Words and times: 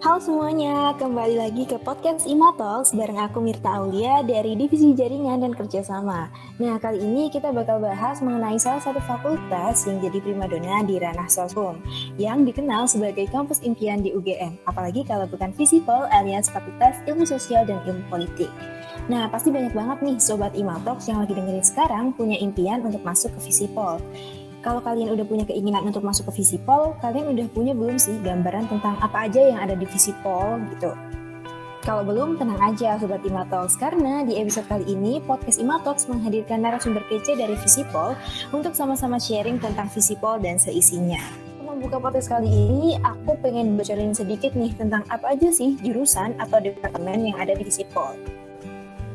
Halo 0.00 0.16
semuanya, 0.16 0.96
kembali 0.96 1.36
lagi 1.36 1.68
ke 1.68 1.76
podcast 1.76 2.24
Imatalks 2.24 2.96
bareng 2.96 3.20
aku 3.20 3.44
Mirta 3.44 3.84
Aulia 3.84 4.24
dari 4.24 4.56
Divisi 4.56 4.96
Jaringan 4.96 5.44
dan 5.44 5.52
Kerjasama. 5.52 6.32
Nah, 6.56 6.80
kali 6.80 7.04
ini 7.04 7.28
kita 7.28 7.52
bakal 7.52 7.84
bahas 7.84 8.24
mengenai 8.24 8.56
salah 8.56 8.80
satu 8.80 8.96
fakultas 9.04 9.84
yang 9.84 10.00
jadi 10.00 10.24
primadona 10.24 10.80
di 10.88 10.96
ranah 10.96 11.28
sosum, 11.28 11.84
yang 12.16 12.48
dikenal 12.48 12.88
sebagai 12.88 13.28
kampus 13.28 13.60
impian 13.60 14.00
di 14.00 14.16
UGM, 14.16 14.64
apalagi 14.64 15.04
kalau 15.04 15.28
bukan 15.28 15.52
Visipol 15.52 16.08
alias 16.08 16.48
Fakultas 16.48 16.96
Ilmu 17.04 17.28
Sosial 17.28 17.68
dan 17.68 17.84
Ilmu 17.84 18.08
Politik. 18.08 18.48
Nah, 19.12 19.28
pasti 19.28 19.52
banyak 19.52 19.76
banget 19.76 20.00
nih 20.00 20.16
Sobat 20.16 20.56
Imatalks 20.56 21.12
yang 21.12 21.20
lagi 21.20 21.36
dengerin 21.36 21.60
sekarang 21.60 22.16
punya 22.16 22.40
impian 22.40 22.80
untuk 22.80 23.04
masuk 23.04 23.36
ke 23.36 23.52
Visipol 23.52 24.00
kalau 24.60 24.80
kalian 24.84 25.16
udah 25.16 25.24
punya 25.24 25.44
keinginan 25.48 25.88
untuk 25.88 26.04
masuk 26.04 26.28
ke 26.28 26.40
Visipol, 26.40 26.92
kalian 27.00 27.32
udah 27.32 27.46
punya 27.52 27.72
belum 27.72 27.96
sih 27.96 28.20
gambaran 28.20 28.68
tentang 28.68 29.00
apa 29.00 29.24
aja 29.28 29.40
yang 29.40 29.58
ada 29.60 29.72
di 29.72 29.88
Visipol 29.88 30.60
gitu? 30.76 30.92
Kalau 31.80 32.04
belum, 32.04 32.36
tenang 32.36 32.60
aja 32.60 33.00
Sobat 33.00 33.24
Imatox, 33.24 33.80
karena 33.80 34.20
di 34.20 34.36
episode 34.36 34.68
kali 34.68 34.84
ini, 34.84 35.16
podcast 35.24 35.56
Imatox 35.56 36.12
menghadirkan 36.12 36.60
narasumber 36.60 37.00
kece 37.08 37.40
dari 37.40 37.56
Visipol 37.56 38.12
untuk 38.52 38.76
sama-sama 38.76 39.16
sharing 39.16 39.56
tentang 39.56 39.88
Visipol 39.88 40.36
dan 40.44 40.60
seisinya. 40.60 41.24
Membuka 41.64 41.96
podcast 41.96 42.28
kali 42.28 42.52
ini, 42.52 43.00
aku 43.00 43.32
pengen 43.40 43.80
bocorin 43.80 44.12
sedikit 44.12 44.52
nih 44.52 44.76
tentang 44.76 45.08
apa 45.08 45.32
aja 45.32 45.48
sih 45.48 45.80
jurusan 45.80 46.36
atau 46.36 46.60
departemen 46.60 47.32
yang 47.32 47.40
ada 47.40 47.56
di 47.56 47.64
Visipol. 47.64 48.12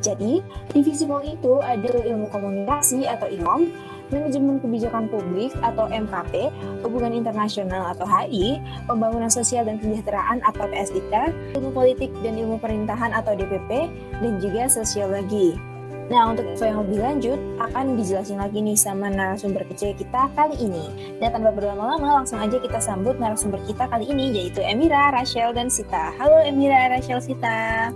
Jadi, 0.01 0.41
di 0.73 0.79
Visipol 0.81 1.21
itu 1.21 1.61
ada 1.61 2.01
ilmu 2.01 2.33
komunikasi 2.33 3.05
atau 3.05 3.29
ILOM, 3.29 3.69
manajemen 4.13 4.61
kebijakan 4.61 5.09
publik 5.09 5.53
atau 5.61 5.89
MKP, 5.89 6.51
hubungan 6.85 7.13
internasional 7.13 7.93
atau 7.93 8.05
HI, 8.05 8.61
pembangunan 8.85 9.31
sosial 9.31 9.65
dan 9.65 9.81
kesejahteraan 9.81 10.41
atau 10.45 10.65
PSDK, 10.69 11.33
ilmu 11.57 11.71
politik 11.73 12.11
dan 12.21 12.37
ilmu 12.37 12.61
pemerintahan 12.61 13.13
atau 13.15 13.33
DPP, 13.33 13.89
dan 14.21 14.33
juga 14.37 14.69
sosiologi. 14.69 15.57
Nah, 16.05 16.29
untuk 16.29 16.45
info 16.45 16.69
yang 16.69 16.85
lebih 16.85 16.99
lanjut, 17.01 17.39
akan 17.57 17.97
dijelasin 17.97 18.37
lagi 18.37 18.61
nih 18.61 18.77
sama 18.77 19.09
narasumber 19.09 19.65
kecil 19.73 19.97
kita 19.97 20.29
kali 20.37 20.53
ini. 20.61 21.17
Dan 21.17 21.33
tanpa 21.33 21.49
berlama-lama, 21.49 22.21
langsung 22.21 22.37
aja 22.37 22.61
kita 22.61 22.77
sambut 22.77 23.17
narasumber 23.17 23.57
kita 23.65 23.89
kali 23.89 24.05
ini, 24.13 24.29
yaitu 24.29 24.61
Emira, 24.61 25.09
Rachel, 25.09 25.49
dan 25.57 25.65
Sita. 25.65 26.13
Halo 26.21 26.45
Emira, 26.45 26.93
Rachel, 26.93 27.17
Sita. 27.17 27.89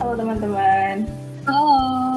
Halo 0.00 0.16
teman-teman. 0.16 1.04
Halo. 1.44 2.07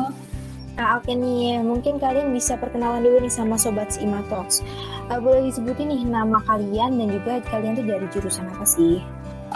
Nah, 0.80 0.98
oke 0.98 1.12
nih, 1.12 1.60
mungkin 1.60 2.00
kalian 2.00 2.32
bisa 2.32 2.56
perkenalan 2.56 3.04
dulu 3.04 3.28
nih 3.28 3.34
sama 3.34 3.60
Sobat 3.60 3.92
Imatox. 4.00 4.64
Uh, 5.12 5.20
boleh 5.20 5.52
disebutin 5.52 5.92
nih 5.92 6.08
nama 6.08 6.40
kalian 6.48 6.96
dan 6.96 7.08
juga 7.12 7.44
kalian 7.52 7.76
tuh 7.76 7.86
dari 7.86 8.08
jurusan 8.10 8.48
apa 8.48 8.64
sih? 8.64 9.04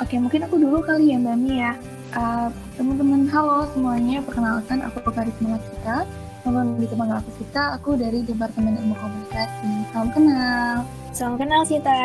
Oke, 0.03 0.19
mungkin 0.19 0.43
aku 0.43 0.59
dulu 0.59 0.83
kali 0.83 1.15
ya 1.15 1.17
Mbak 1.17 1.37
Mia. 1.39 1.71
Uh, 2.11 2.51
teman-teman, 2.75 3.31
halo 3.31 3.63
semuanya. 3.71 4.19
Perkenalkan, 4.27 4.83
aku 4.83 4.99
Karisma 5.07 5.55
Laksita. 5.55 6.03
Teman 6.43 6.77
di 6.77 6.85
teman 6.85 7.09
aku 7.09 7.31
Sita, 7.41 7.73
aku 7.73 7.97
dari 7.97 8.21
Departemen 8.21 8.77
Ilmu 8.77 8.95
Komunikasi. 8.99 9.71
Salam 9.89 10.09
kenal. 10.13 10.75
Salam 11.15 11.35
kenal 11.39 11.61
Sita. 11.63 12.03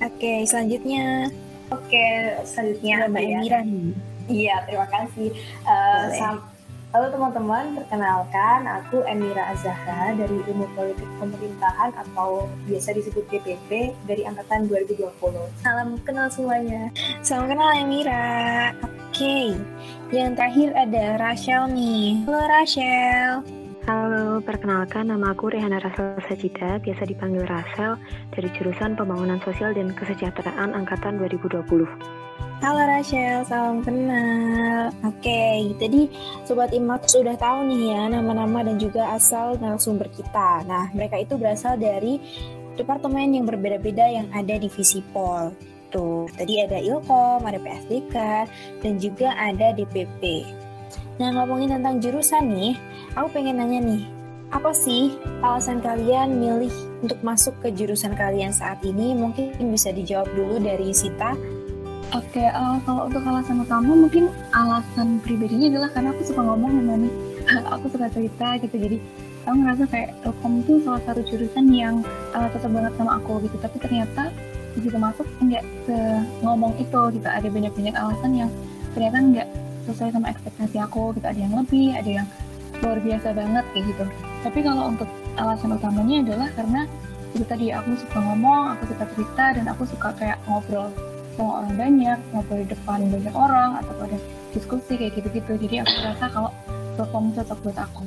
Oke, 0.00 0.46
selanjutnya. 0.46 1.28
Oke, 1.74 2.06
selanjutnya 2.46 3.10
Mbak 3.10 3.22
Emira 3.26 3.60
nih. 3.66 3.90
Iya, 4.30 4.56
terima 4.64 4.86
kasih. 4.88 5.28
Uh, 5.66 6.38
Halo 6.88 7.12
teman-teman, 7.12 7.76
perkenalkan 7.76 8.64
aku 8.64 9.04
Emira 9.04 9.52
Azahra 9.52 10.16
dari 10.16 10.40
Ilmu 10.40 10.72
Politik 10.72 11.04
Pemerintahan 11.20 11.92
atau 11.92 12.48
biasa 12.64 12.96
disebut 12.96 13.28
DPP 13.28 13.92
dari 14.08 14.24
angkatan 14.24 14.72
2020. 14.72 15.04
Salam 15.60 16.00
kenal 16.08 16.32
semuanya. 16.32 16.88
Salam 17.20 17.52
kenal 17.52 17.76
Emira. 17.76 18.72
Oke, 18.80 19.20
okay. 19.20 19.46
yang 20.16 20.32
terakhir 20.32 20.72
ada 20.72 21.20
Rachel 21.20 21.68
nih. 21.76 22.24
Halo 22.24 22.42
Rachel. 22.48 23.44
Halo, 23.84 24.40
perkenalkan 24.40 25.12
nama 25.12 25.36
aku 25.36 25.52
Rehana 25.52 25.84
Rasel 25.84 26.16
Sajida, 26.24 26.80
biasa 26.80 27.04
dipanggil 27.04 27.44
Rasel, 27.44 28.00
dari 28.32 28.48
jurusan 28.56 28.96
Pembangunan 28.96 29.44
Sosial 29.44 29.76
dan 29.76 29.92
Kesejahteraan 29.92 30.72
Angkatan 30.72 31.20
2020. 31.20 32.17
Halo 32.58 32.90
Rachel, 32.90 33.46
salam 33.46 33.86
kenal. 33.86 34.90
Oke, 35.06 35.78
jadi 35.78 36.10
Sobat 36.42 36.74
Imat 36.74 37.06
sudah 37.06 37.38
tahu 37.38 37.70
nih 37.70 37.94
ya 37.94 38.10
nama-nama 38.10 38.66
dan 38.66 38.82
juga 38.82 39.14
asal 39.14 39.54
narasumber 39.62 40.10
kita. 40.10 40.66
Nah, 40.66 40.90
mereka 40.90 41.22
itu 41.22 41.38
berasal 41.38 41.78
dari 41.78 42.18
departemen 42.74 43.30
yang 43.30 43.46
berbeda-beda 43.46 44.10
yang 44.10 44.26
ada 44.34 44.58
di 44.58 44.66
Visipol. 44.66 45.54
Tuh, 45.94 46.26
tadi 46.34 46.58
ada 46.58 46.82
Ilkom, 46.82 47.46
ada 47.46 47.62
PSDK, 47.62 48.16
dan 48.82 48.92
juga 48.98 49.38
ada 49.38 49.70
DPP. 49.70 50.42
Nah, 51.22 51.30
ngomongin 51.38 51.78
tentang 51.78 52.02
jurusan 52.02 52.42
nih, 52.58 52.74
aku 53.14 53.38
pengen 53.38 53.62
nanya 53.62 53.86
nih, 53.86 54.02
apa 54.50 54.74
sih 54.74 55.14
alasan 55.46 55.78
kalian 55.78 56.42
milih 56.42 56.74
untuk 57.06 57.22
masuk 57.22 57.54
ke 57.62 57.70
jurusan 57.70 58.18
kalian 58.18 58.50
saat 58.50 58.82
ini? 58.82 59.14
Mungkin 59.14 59.54
bisa 59.70 59.94
dijawab 59.94 60.26
dulu 60.34 60.58
dari 60.58 60.90
Sita. 60.90 61.38
Oke, 62.16 62.40
okay, 62.40 62.48
uh, 62.48 62.80
kalau 62.88 63.04
untuk 63.04 63.20
alasan 63.20 63.60
utama 63.60 63.92
mungkin 63.92 64.32
alasan 64.56 65.20
pribadinya 65.20 65.76
adalah 65.76 65.92
karena 65.92 66.08
aku 66.16 66.24
suka 66.24 66.40
ngomong 66.40 66.80
sama 66.80 66.94
nih, 67.04 67.12
aku 67.76 67.84
suka 67.92 68.08
cerita 68.08 68.48
gitu, 68.64 68.76
jadi 68.80 68.96
aku 69.44 69.56
ngerasa 69.60 69.84
kayak 69.92 70.16
Telkom 70.24 70.64
itu 70.64 70.80
salah 70.88 71.04
satu 71.04 71.20
jurusan 71.28 71.68
yang 71.68 72.00
uh, 72.32 72.48
cocok 72.48 72.72
banget 72.72 72.92
sama 72.96 73.20
aku 73.20 73.44
gitu, 73.44 73.60
tapi 73.60 73.76
ternyata 73.76 74.32
begitu 74.72 74.96
masuk 74.96 75.28
nggak 75.36 75.64
ngomong 76.40 76.72
itu 76.80 77.00
gitu, 77.12 77.28
ada 77.28 77.44
banyak-banyak 77.44 77.92
alasan 77.92 78.32
yang 78.32 78.50
ternyata 78.96 79.16
nggak 79.20 79.48
sesuai 79.92 80.08
sama 80.08 80.32
ekspektasi 80.32 80.76
aku 80.80 81.12
gitu, 81.12 81.26
ada 81.28 81.40
yang 81.44 81.52
lebih, 81.52 81.92
ada 81.92 82.10
yang 82.24 82.26
luar 82.80 82.98
biasa 83.04 83.36
banget 83.36 83.64
kayak 83.76 83.84
gitu. 83.84 84.04
Tapi 84.48 84.58
kalau 84.64 84.96
untuk 84.96 85.08
alasan 85.36 85.76
utamanya 85.76 86.24
adalah 86.24 86.48
karena 86.56 86.88
itu 87.36 87.44
tadi 87.44 87.68
aku 87.68 88.00
suka 88.00 88.16
ngomong, 88.16 88.80
aku 88.80 88.96
suka 88.96 89.04
cerita, 89.12 89.44
dan 89.60 89.64
aku 89.68 89.84
suka 89.84 90.08
kayak 90.16 90.40
ngobrol 90.48 90.88
sama 91.38 91.62
orang 91.62 91.74
banyak 91.78 92.18
ngobrol 92.34 92.58
di 92.58 92.66
depan 92.66 92.98
banyak 93.06 93.34
orang 93.38 93.70
atau 93.78 93.92
pada 93.94 94.18
diskusi 94.50 94.92
kayak 94.98 95.14
gitu-gitu 95.22 95.52
jadi 95.70 95.86
aku 95.86 95.94
rasa 96.02 96.26
kalau 96.34 96.50
perform 96.98 97.30
cocok 97.30 97.58
buat 97.62 97.78
aku 97.78 98.02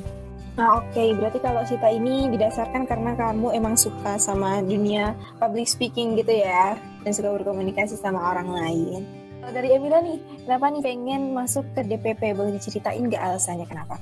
Nah 0.52 0.84
oke, 0.84 0.92
okay. 0.92 1.16
berarti 1.16 1.40
kalau 1.40 1.64
Sita 1.64 1.88
ini 1.88 2.28
didasarkan 2.28 2.84
karena 2.84 3.16
kamu 3.16 3.56
emang 3.56 3.72
suka 3.72 4.20
sama 4.20 4.60
dunia 4.60 5.16
public 5.40 5.64
speaking 5.64 6.12
gitu 6.12 6.44
ya, 6.44 6.76
dan 7.00 7.12
suka 7.16 7.32
berkomunikasi 7.40 7.96
sama 7.96 8.20
orang 8.20 8.52
lain. 8.52 9.00
Kalau 9.40 9.52
dari 9.56 9.72
Emila 9.72 10.04
nih, 10.04 10.20
kenapa 10.44 10.68
nih 10.68 10.84
pengen 10.84 11.32
masuk 11.32 11.64
ke 11.72 11.80
DPP? 11.88 12.36
Boleh 12.36 12.52
diceritain 12.60 13.00
nggak 13.00 13.32
alasannya 13.32 13.64
kenapa? 13.64 13.96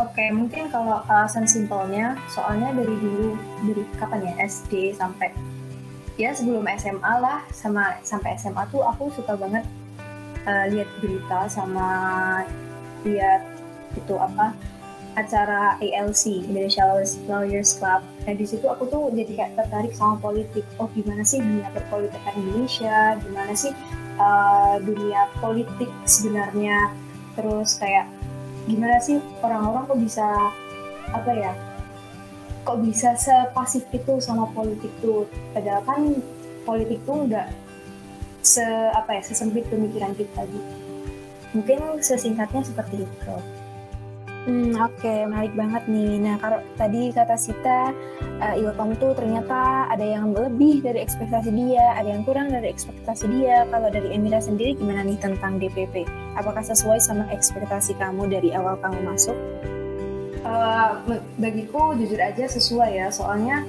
Oke, 0.00 0.24
okay, 0.24 0.28
mungkin 0.32 0.72
kalau 0.72 1.04
alasan 1.04 1.44
simpelnya, 1.44 2.16
soalnya 2.32 2.72
dari 2.72 2.96
dulu, 2.98 3.36
dari 3.68 3.84
kapan 4.00 4.24
ya, 4.24 4.32
SD 4.48 4.96
sampai 4.96 5.30
ya 6.14 6.30
sebelum 6.30 6.62
SMA 6.78 7.12
lah 7.18 7.42
sama 7.50 7.98
sampai 8.06 8.38
SMA 8.38 8.62
tuh 8.70 8.86
aku 8.86 9.10
suka 9.10 9.34
banget 9.34 9.66
uh, 10.46 10.66
lihat 10.70 10.86
berita 11.02 11.50
sama 11.50 11.88
lihat 13.02 13.42
itu 13.98 14.14
apa 14.18 14.54
acara 15.14 15.78
ALC 15.78 16.42
Indonesia 16.42 16.82
Lawyers 17.30 17.78
Club. 17.78 18.02
Nah 18.26 18.34
di 18.34 18.46
situ 18.46 18.66
aku 18.66 18.90
tuh 18.90 19.14
jadi 19.14 19.30
kayak 19.30 19.52
tertarik 19.54 19.94
sama 19.94 20.18
politik. 20.18 20.66
Oh 20.78 20.90
gimana 20.90 21.22
sih 21.22 21.38
dunia 21.38 21.70
perpolitikan 21.70 22.34
Indonesia? 22.34 23.14
Gimana 23.22 23.52
sih 23.54 23.70
uh, 24.18 24.82
dunia 24.82 25.30
politik 25.38 25.90
sebenarnya? 26.02 26.90
Terus 27.38 27.78
kayak 27.78 28.10
gimana 28.66 28.98
sih 28.98 29.22
orang-orang 29.38 29.86
kok 29.86 30.00
bisa 30.02 30.26
apa 31.14 31.30
ya 31.30 31.52
kok 32.64 32.80
bisa 32.80 33.12
sepasif 33.14 33.84
itu 33.92 34.18
sama 34.18 34.48
politik 34.56 34.90
tuh 35.04 35.28
padahal 35.52 35.84
kan 35.84 36.00
politik 36.64 36.98
tuh 37.04 37.28
nggak 37.28 37.48
se 38.44 38.64
apa 38.92 39.20
ya 39.20 39.22
sesempit 39.24 39.68
pemikiran 39.68 40.16
kita 40.16 40.48
gitu 40.48 40.74
mungkin 41.54 41.78
sesingkatnya 42.00 42.64
seperti 42.66 43.04
itu 43.04 43.36
Hmm, 44.44 44.76
Oke, 44.76 45.00
okay. 45.00 45.24
menarik 45.24 45.56
banget 45.56 45.88
nih. 45.88 46.20
Nah, 46.20 46.36
kalau 46.36 46.60
tadi 46.76 47.08
kata 47.16 47.32
Sita, 47.32 47.96
uh, 48.44 48.52
Ilkom 48.52 48.92
tuh 49.00 49.16
ternyata 49.16 49.88
ada 49.88 50.04
yang 50.04 50.36
lebih 50.36 50.84
dari 50.84 51.00
ekspektasi 51.00 51.48
dia, 51.48 51.96
ada 51.96 52.12
yang 52.12 52.28
kurang 52.28 52.52
dari 52.52 52.68
ekspektasi 52.68 53.24
dia. 53.32 53.64
Kalau 53.72 53.88
dari 53.88 54.12
Emira 54.12 54.44
sendiri 54.44 54.76
gimana 54.76 55.00
nih 55.00 55.16
tentang 55.16 55.56
DPP? 55.56 56.04
Apakah 56.36 56.60
sesuai 56.60 57.00
sama 57.00 57.24
ekspektasi 57.32 57.96
kamu 57.96 58.28
dari 58.28 58.52
awal 58.52 58.76
kamu 58.84 59.00
masuk? 59.08 59.36
Uh, 60.54 61.02
bagiku 61.42 61.98
jujur 61.98 62.22
aja 62.22 62.46
sesuai 62.46 63.02
ya 63.02 63.10
soalnya 63.10 63.66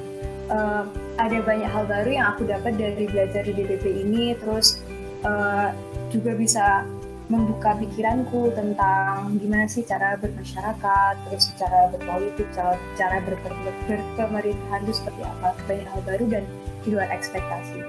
uh, 0.54 0.86
ada 1.18 1.42
banyak 1.42 1.68
hal 1.68 1.90
baru 1.90 2.10
yang 2.14 2.28
aku 2.38 2.46
dapat 2.46 2.78
dari 2.78 3.10
belajar 3.10 3.42
di 3.42 3.54
DPP 3.58 3.86
ini 4.06 4.38
terus 4.38 4.80
uh, 5.26 5.74
juga 6.14 6.38
bisa 6.38 6.86
membuka 7.26 7.74
pikiranku 7.82 8.54
tentang 8.54 9.34
gimana 9.42 9.66
sih 9.66 9.82
cara 9.82 10.14
bermasyarakat, 10.14 11.14
terus 11.26 11.50
cara 11.58 11.90
berpolitik, 11.90 12.46
cara, 12.54 12.78
cara 12.94 13.18
ber, 13.26 13.34
ber, 13.42 13.74
berpemerintahan 13.90 14.86
itu 14.86 14.94
seperti 14.94 15.22
apa, 15.26 15.58
banyak 15.66 15.88
hal 15.90 16.02
baru 16.06 16.26
dan 16.30 16.44
di 16.86 16.94
luar 16.94 17.10
ekspektasi. 17.10 17.82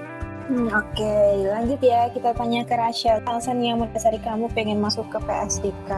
Hmm, 0.49 0.71
Oke, 0.73 1.03
okay. 1.03 1.43
lanjut 1.53 1.77
ya. 1.83 2.09
Kita 2.09 2.33
tanya 2.33 2.65
ke 2.65 2.73
Rachel. 2.73 3.21
Alasan 3.29 3.61
yang 3.61 3.83
mendasari 3.83 4.17
kamu 4.23 4.49
pengen 4.55 4.79
masuk 4.81 5.05
ke 5.11 5.19
PSDK 5.21 5.91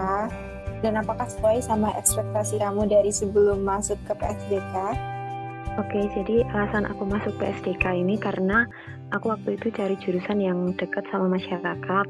dan 0.80 1.00
apakah 1.00 1.28
sesuai 1.28 1.60
sama 1.64 1.92
ekspektasi 2.00 2.60
kamu 2.60 2.88
dari 2.88 3.12
sebelum 3.12 3.64
masuk 3.64 4.00
ke 4.08 4.14
PSDK? 4.16 4.76
Oke, 5.80 6.12
jadi 6.12 6.44
alasan 6.52 6.84
aku 6.90 7.08
masuk 7.08 7.40
PSDK 7.40 8.04
ini 8.04 8.20
karena 8.20 8.68
aku 9.16 9.32
waktu 9.32 9.56
itu 9.56 9.72
cari 9.72 9.96
jurusan 10.02 10.44
yang 10.44 10.76
dekat 10.76 11.08
sama 11.08 11.32
masyarakat. 11.32 12.06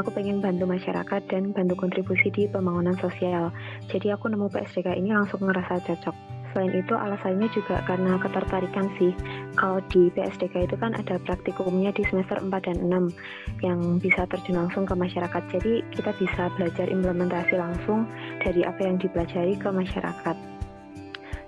Aku 0.00 0.08
pengen 0.10 0.40
bantu 0.40 0.64
masyarakat 0.64 1.20
dan 1.28 1.52
bantu 1.52 1.76
kontribusi 1.76 2.32
di 2.32 2.48
pembangunan 2.48 2.96
sosial. 2.98 3.52
Jadi 3.92 4.10
aku 4.10 4.32
nemu 4.32 4.48
PSDK 4.48 4.98
ini 4.98 5.12
langsung 5.12 5.44
ngerasa 5.44 5.84
cocok. 5.84 6.16
Selain 6.52 6.72
itu 6.76 6.92
alasannya 6.92 7.48
juga 7.48 7.80
karena 7.88 8.20
ketertarikan 8.20 8.92
sih. 9.00 9.16
Kalau 9.56 9.80
di 9.88 10.12
PSDK 10.12 10.68
itu 10.68 10.76
kan 10.76 10.92
ada 10.92 11.16
praktikumnya 11.24 11.90
di 11.96 12.04
semester 12.04 12.36
4 12.36 12.52
dan 12.68 12.76
6 12.84 13.64
yang 13.64 13.80
bisa 13.96 14.28
terjun 14.28 14.60
langsung 14.60 14.84
ke 14.84 14.92
masyarakat. 14.92 15.42
Jadi 15.48 15.80
kita 15.96 16.12
bisa 16.20 16.52
belajar 16.60 16.92
implementasi 16.92 17.56
langsung 17.56 18.04
dari 18.44 18.68
apa 18.68 18.84
yang 18.84 19.00
dipelajari 19.00 19.56
ke 19.56 19.68
masyarakat. 19.72 20.36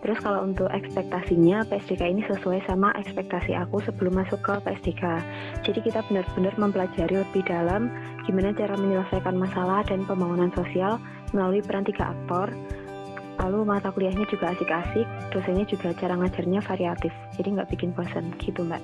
Terus 0.04 0.20
kalau 0.20 0.44
untuk 0.44 0.68
ekspektasinya, 0.68 1.64
PSDK 1.64 2.12
ini 2.12 2.20
sesuai 2.28 2.68
sama 2.68 2.92
ekspektasi 3.00 3.56
aku 3.56 3.80
sebelum 3.88 4.20
masuk 4.20 4.36
ke 4.44 4.52
PSDK. 4.60 5.04
Jadi 5.64 5.80
kita 5.80 6.04
benar-benar 6.12 6.52
mempelajari 6.60 7.24
lebih 7.24 7.40
dalam 7.48 7.88
gimana 8.28 8.52
cara 8.52 8.76
menyelesaikan 8.76 9.32
masalah 9.32 9.80
dan 9.88 10.04
pembangunan 10.04 10.52
sosial 10.52 11.00
melalui 11.32 11.64
peran 11.64 11.88
tiga 11.88 12.12
aktor, 12.12 12.52
lalu 13.44 13.68
mata 13.68 13.92
kuliahnya 13.92 14.24
juga 14.32 14.56
asik-asik 14.56 15.04
dosennya 15.28 15.68
juga 15.68 15.92
cara 15.92 16.16
ngajarnya 16.16 16.64
variatif 16.64 17.12
jadi 17.36 17.60
nggak 17.60 17.68
bikin 17.76 17.92
bosan 17.92 18.32
gitu 18.40 18.64
mbak 18.64 18.80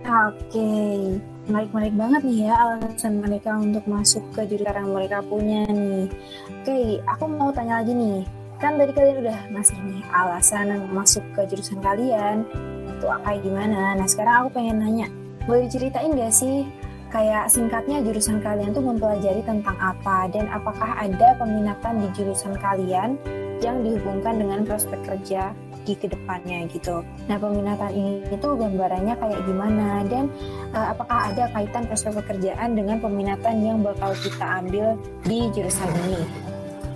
Oke, 0.00 0.56
okay. 0.56 1.20
menarik-menarik 1.44 1.92
banget 1.92 2.20
nih 2.24 2.38
ya 2.48 2.56
alasan 2.56 3.20
mereka 3.20 3.52
untuk 3.52 3.84
masuk 3.84 4.24
ke 4.32 4.48
jurusan 4.48 4.72
yang 4.72 4.90
mereka 4.96 5.20
punya 5.20 5.60
nih. 5.68 6.08
Oke, 6.08 6.64
okay, 6.64 6.86
aku 7.04 7.28
mau 7.28 7.52
tanya 7.52 7.84
lagi 7.84 7.92
nih. 7.92 8.24
Kan 8.56 8.80
tadi 8.80 8.96
kalian 8.96 9.20
udah 9.28 9.38
ngasih 9.52 9.76
nih 9.76 10.00
alasan 10.08 10.88
masuk 10.88 11.20
ke 11.36 11.44
jurusan 11.52 11.84
kalian. 11.84 12.48
Itu 12.96 13.12
kayak 13.12 13.44
gimana? 13.44 13.92
Nah, 13.92 14.08
sekarang 14.08 14.48
aku 14.48 14.48
pengen 14.56 14.80
nanya. 14.80 15.06
Boleh 15.44 15.68
diceritain 15.68 16.16
gak 16.16 16.32
sih 16.32 16.64
kayak 17.10 17.50
singkatnya 17.50 18.00
jurusan 18.00 18.38
kalian 18.38 18.70
tuh 18.70 18.82
mempelajari 18.82 19.42
tentang 19.42 19.74
apa 19.82 20.30
dan 20.30 20.46
apakah 20.48 20.94
ada 20.96 21.34
peminatan 21.36 22.00
di 22.02 22.08
jurusan 22.14 22.54
kalian 22.62 23.18
yang 23.60 23.84
dihubungkan 23.84 24.40
dengan 24.40 24.64
prospek 24.64 24.98
kerja 25.04 25.52
di 25.84 25.96
ke 25.96 26.06
depannya 26.06 26.68
gitu. 26.70 27.02
Nah 27.26 27.36
peminatan 27.40 27.90
ini 27.92 28.12
itu 28.28 28.48
gambarannya 28.48 29.14
kayak 29.16 29.40
gimana 29.48 30.04
dan 30.06 30.28
uh, 30.72 30.92
apakah 30.92 31.32
ada 31.32 31.48
kaitan 31.52 31.84
prospek 31.88 32.20
pekerjaan 32.24 32.76
dengan 32.76 33.00
peminatan 33.00 33.56
yang 33.64 33.78
bakal 33.80 34.12
kita 34.20 34.46
ambil 34.60 34.94
di 35.24 35.48
jurusan 35.52 35.90
ini? 36.08 36.22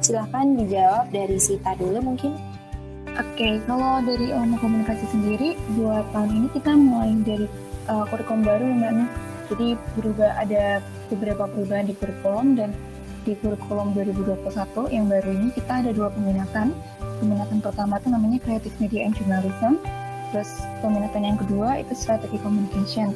Silahkan 0.05 0.53
dijawab 0.57 1.09
dari 1.11 1.37
Sita 1.41 1.73
dulu 1.81 2.13
mungkin. 2.13 2.37
Oke, 3.15 3.39
okay, 3.39 3.55
kalau 3.63 4.03
dari 4.03 4.35
ilmu 4.35 4.59
komunikasi 4.59 5.07
sendiri, 5.07 5.55
dua 5.79 6.03
tahun 6.11 6.35
ini 6.35 6.49
kita 6.51 6.75
mulai 6.75 7.15
dari 7.23 7.47
uh, 7.87 8.03
kurikulum 8.11 8.43
baru 8.43 8.67
mbaknya. 8.75 9.07
Jadi 9.55 9.79
berubah 9.95 10.35
ada 10.35 10.83
beberapa 11.15 11.47
perubahan 11.47 11.87
di 11.87 11.95
kurikulum 11.95 12.59
dan 12.59 12.75
di 13.23 13.39
kurikulum 13.39 13.95
2021 13.95 14.51
yang 14.91 15.07
baru 15.07 15.31
ini 15.31 15.49
kita 15.55 15.73
ada 15.79 15.91
dua 15.95 16.11
peminatan. 16.11 16.75
Peminatan 17.23 17.63
pertama 17.63 18.03
itu 18.03 18.11
namanya 18.11 18.43
Creative 18.43 18.75
Media 18.83 19.07
and 19.07 19.15
Journalism, 19.15 19.79
terus 20.35 20.51
peminatan 20.83 21.23
yang 21.23 21.39
kedua 21.39 21.79
itu 21.79 21.95
Strategi 21.95 22.35
Communication. 22.43 23.15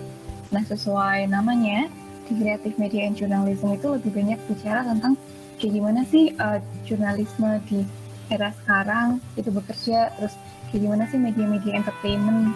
Nah, 0.54 0.62
sesuai 0.62 1.26
namanya, 1.26 1.90
di 2.30 2.38
Creative 2.38 2.76
Media 2.78 3.02
and 3.10 3.18
Journalism 3.18 3.74
itu 3.74 3.98
lebih 3.98 4.14
banyak 4.14 4.38
bicara 4.46 4.86
tentang 4.86 5.18
kayak 5.58 5.74
gimana 5.74 6.06
sih 6.06 6.30
uh, 6.38 6.62
jurnalisme 6.86 7.58
di 7.66 7.82
era 8.30 8.54
sekarang 8.62 9.18
itu 9.34 9.50
bekerja, 9.50 10.14
terus 10.14 10.38
kayak 10.70 10.86
gimana 10.86 11.04
sih 11.10 11.18
media-media 11.18 11.82
entertainment 11.82 12.54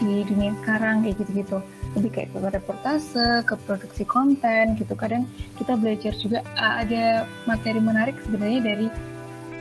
di 0.00 0.26
dunia 0.28 0.52
sekarang 0.62 1.04
kayak 1.04 1.16
gitu-gitu. 1.24 1.58
Lebih 1.96 2.10
kayak 2.12 2.28
ke 2.32 2.38
reportase, 2.60 3.28
ke 3.48 3.54
produksi 3.64 4.04
konten 4.04 4.76
gitu. 4.76 4.92
Kadang 4.92 5.24
kita 5.56 5.76
belajar 5.76 6.12
juga 6.20 6.44
uh, 6.60 6.84
ada 6.84 7.24
materi 7.48 7.80
menarik 7.80 8.16
sebenarnya 8.24 8.60
dari 8.60 8.86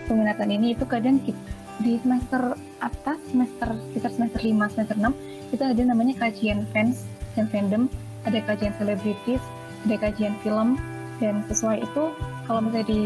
peminatan 0.05 0.49
ini. 0.51 0.75
Itu 0.75 0.83
kadang 0.83 1.23
kita, 1.23 1.39
di 1.79 1.99
semester 1.99 2.55
atas, 2.79 3.19
semester 3.31 3.75
sekitar 3.91 4.11
semester 4.15 4.41
5, 4.43 4.73
semester 4.75 4.97
6 4.99 5.35
kita 5.53 5.71
ada 5.71 5.83
namanya 5.87 6.13
kajian 6.19 6.65
fans 6.73 7.05
dan 7.37 7.47
fandom, 7.51 7.87
ada 8.25 8.39
kajian 8.43 8.73
selebritis, 8.81 9.41
ada 9.85 9.95
kajian 10.01 10.33
film 10.41 10.75
dan 11.21 11.45
sesuai 11.47 11.85
itu 11.85 12.03
kalau 12.43 12.59
misalnya 12.59 12.87
di 12.89 13.01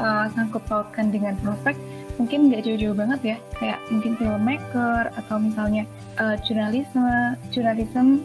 uh, 0.00 0.26
sangkut 0.34 0.64
pautkan 0.66 1.12
dengan 1.14 1.38
prospek 1.44 1.76
mungkin 2.16 2.48
nggak 2.48 2.64
jauh-jauh 2.64 2.96
banget 2.96 3.20
ya. 3.22 3.36
Kayak 3.56 3.78
mungkin 3.92 4.12
filmmaker 4.16 5.04
atau 5.14 5.36
misalnya 5.40 5.84
uh, 6.20 6.36
jurnalisme 6.44 7.36
jurnalisme 7.52 8.24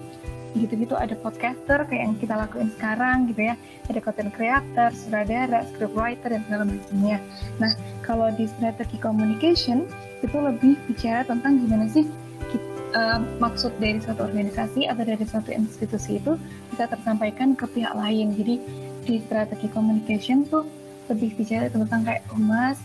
gitu-gitu. 0.52 0.96
Ada 1.00 1.16
podcaster 1.20 1.88
kayak 1.88 2.04
yang 2.12 2.16
kita 2.20 2.34
lakuin 2.36 2.70
sekarang 2.76 3.32
gitu 3.32 3.52
ya. 3.52 3.56
Ada 3.88 4.00
content 4.04 4.32
creator, 4.36 4.90
sutradara, 4.92 5.64
scriptwriter 5.72 6.30
dan 6.36 6.42
segala 6.48 6.64
macamnya. 6.68 7.18
Nah 7.60 7.72
kalau 8.04 8.28
di 8.36 8.48
strategi 8.48 8.98
communication 9.00 9.88
itu 10.20 10.38
lebih 10.38 10.76
bicara 10.92 11.24
tentang 11.24 11.64
gimana 11.64 11.88
sih 11.88 12.08
kita, 12.52 12.68
uh, 12.96 13.20
maksud 13.40 13.72
dari 13.80 14.00
suatu 14.04 14.28
organisasi 14.28 14.92
atau 14.92 15.04
dari 15.08 15.24
suatu 15.24 15.56
institusi 15.56 16.20
itu 16.20 16.36
bisa 16.72 16.88
tersampaikan 16.92 17.56
ke 17.56 17.68
pihak 17.72 17.96
lain. 17.96 18.36
Jadi 18.36 18.56
di 19.02 19.18
strategi 19.24 19.66
communication 19.72 20.46
tuh 20.46 20.68
lebih 21.10 21.34
bicara 21.36 21.68
tentang 21.68 22.06
kayak 22.06 22.24
humas 22.32 22.78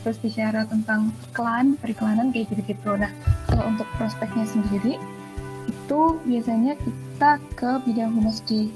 terus 0.00 0.16
bicara 0.20 0.64
tentang 0.64 1.12
iklan, 1.30 1.76
periklanan 1.76 2.32
kayak 2.32 2.48
gitu-gitu. 2.52 2.96
Nah, 2.96 3.12
kalau 3.48 3.68
untuk 3.68 3.88
prospeknya 4.00 4.48
sendiri 4.48 4.96
itu 5.68 6.00
biasanya 6.24 6.74
kita 6.80 7.32
ke 7.58 7.70
bidang 7.84 8.16
humas 8.16 8.40
di 8.48 8.72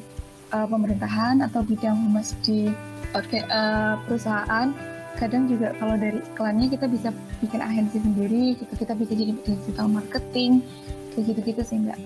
uh, 0.52 0.66
pemerintahan 0.68 1.40
atau 1.42 1.64
bidang 1.64 1.96
humas 1.96 2.36
di 2.44 2.68
okay, 3.16 3.42
uh, 3.48 3.48
eh, 3.48 3.94
perusahaan. 4.04 4.68
Kadang 5.14 5.46
juga 5.46 5.70
kalau 5.78 5.94
dari 5.94 6.18
iklannya 6.18 6.66
kita 6.74 6.90
bisa 6.90 7.14
bikin 7.38 7.62
agensi 7.62 8.02
sendiri, 8.02 8.58
gitu 8.58 8.72
kita 8.74 8.98
bisa 8.98 9.14
jadi 9.14 9.32
digital 9.46 9.86
marketing, 9.86 10.58
kayak 11.14 11.24
gitu-gitu 11.30 11.62
sih 11.62 11.78
mbak. 11.78 11.98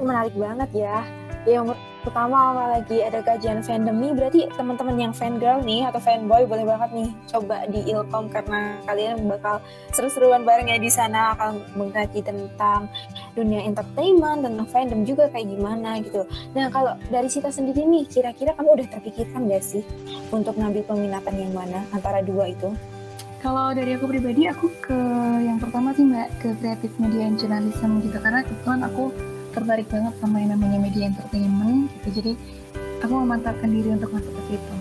Menarik 0.00 0.32
banget 0.32 0.70
ya. 0.72 1.04
Yang 1.44 1.76
pertama 2.00 2.56
apalagi 2.56 3.04
ada 3.04 3.20
kajian 3.20 3.60
fandom 3.60 3.96
nih 4.00 4.12
berarti 4.16 4.40
teman-teman 4.56 4.96
yang 4.96 5.12
fan 5.12 5.36
girl 5.36 5.60
nih 5.60 5.84
atau 5.84 6.00
fanboy 6.00 6.48
boleh 6.48 6.64
banget 6.64 6.90
nih 6.96 7.10
coba 7.28 7.68
di 7.68 7.80
Ilkom 7.92 8.32
karena 8.32 8.80
kalian 8.88 9.28
bakal 9.28 9.60
seru-seruan 9.92 10.42
bareng 10.48 10.72
ya 10.72 10.80
di 10.80 10.88
sana 10.88 11.36
akan 11.36 11.60
mengkaji 11.76 12.24
tentang 12.24 12.88
dunia 13.36 13.62
entertainment 13.64 14.44
tentang 14.44 14.66
fandom 14.68 15.00
juga 15.04 15.28
kayak 15.28 15.46
gimana 15.52 16.00
gitu. 16.00 16.24
Nah 16.56 16.72
kalau 16.72 16.96
dari 17.12 17.28
Sita 17.28 17.52
sendiri 17.52 17.84
nih 17.84 18.08
kira-kira 18.08 18.56
kamu 18.56 18.80
udah 18.80 18.86
terpikirkan 18.90 19.46
gak 19.46 19.62
sih 19.62 19.84
untuk 20.32 20.56
ngambil 20.56 20.82
peminatan 20.88 21.34
yang 21.36 21.52
mana 21.52 21.84
antara 21.92 22.24
dua 22.24 22.50
itu? 22.50 22.72
Kalau 23.40 23.72
dari 23.72 23.96
aku 23.96 24.04
pribadi 24.04 24.44
aku 24.52 24.68
ke 24.84 24.98
yang 25.40 25.56
pertama 25.56 25.96
sih 25.96 26.04
mbak 26.04 26.28
ke 26.44 26.52
kreatif 26.60 26.92
media 27.00 27.24
and 27.24 27.40
journalism 27.40 28.04
gitu. 28.04 28.20
Karena 28.20 28.44
kebetulan 28.44 28.84
aku 28.84 29.04
tertarik 29.52 29.86
banget 29.90 30.14
sama 30.18 30.36
yang 30.42 30.56
namanya 30.56 30.78
media 30.78 31.04
entertainment 31.10 31.90
gitu 32.00 32.08
jadi 32.22 32.32
aku 33.02 33.12
memantapkan 33.14 33.70
diri 33.70 33.88
untuk 33.94 34.10
masuk 34.14 34.32
ke 34.32 34.42
situ 34.54 34.74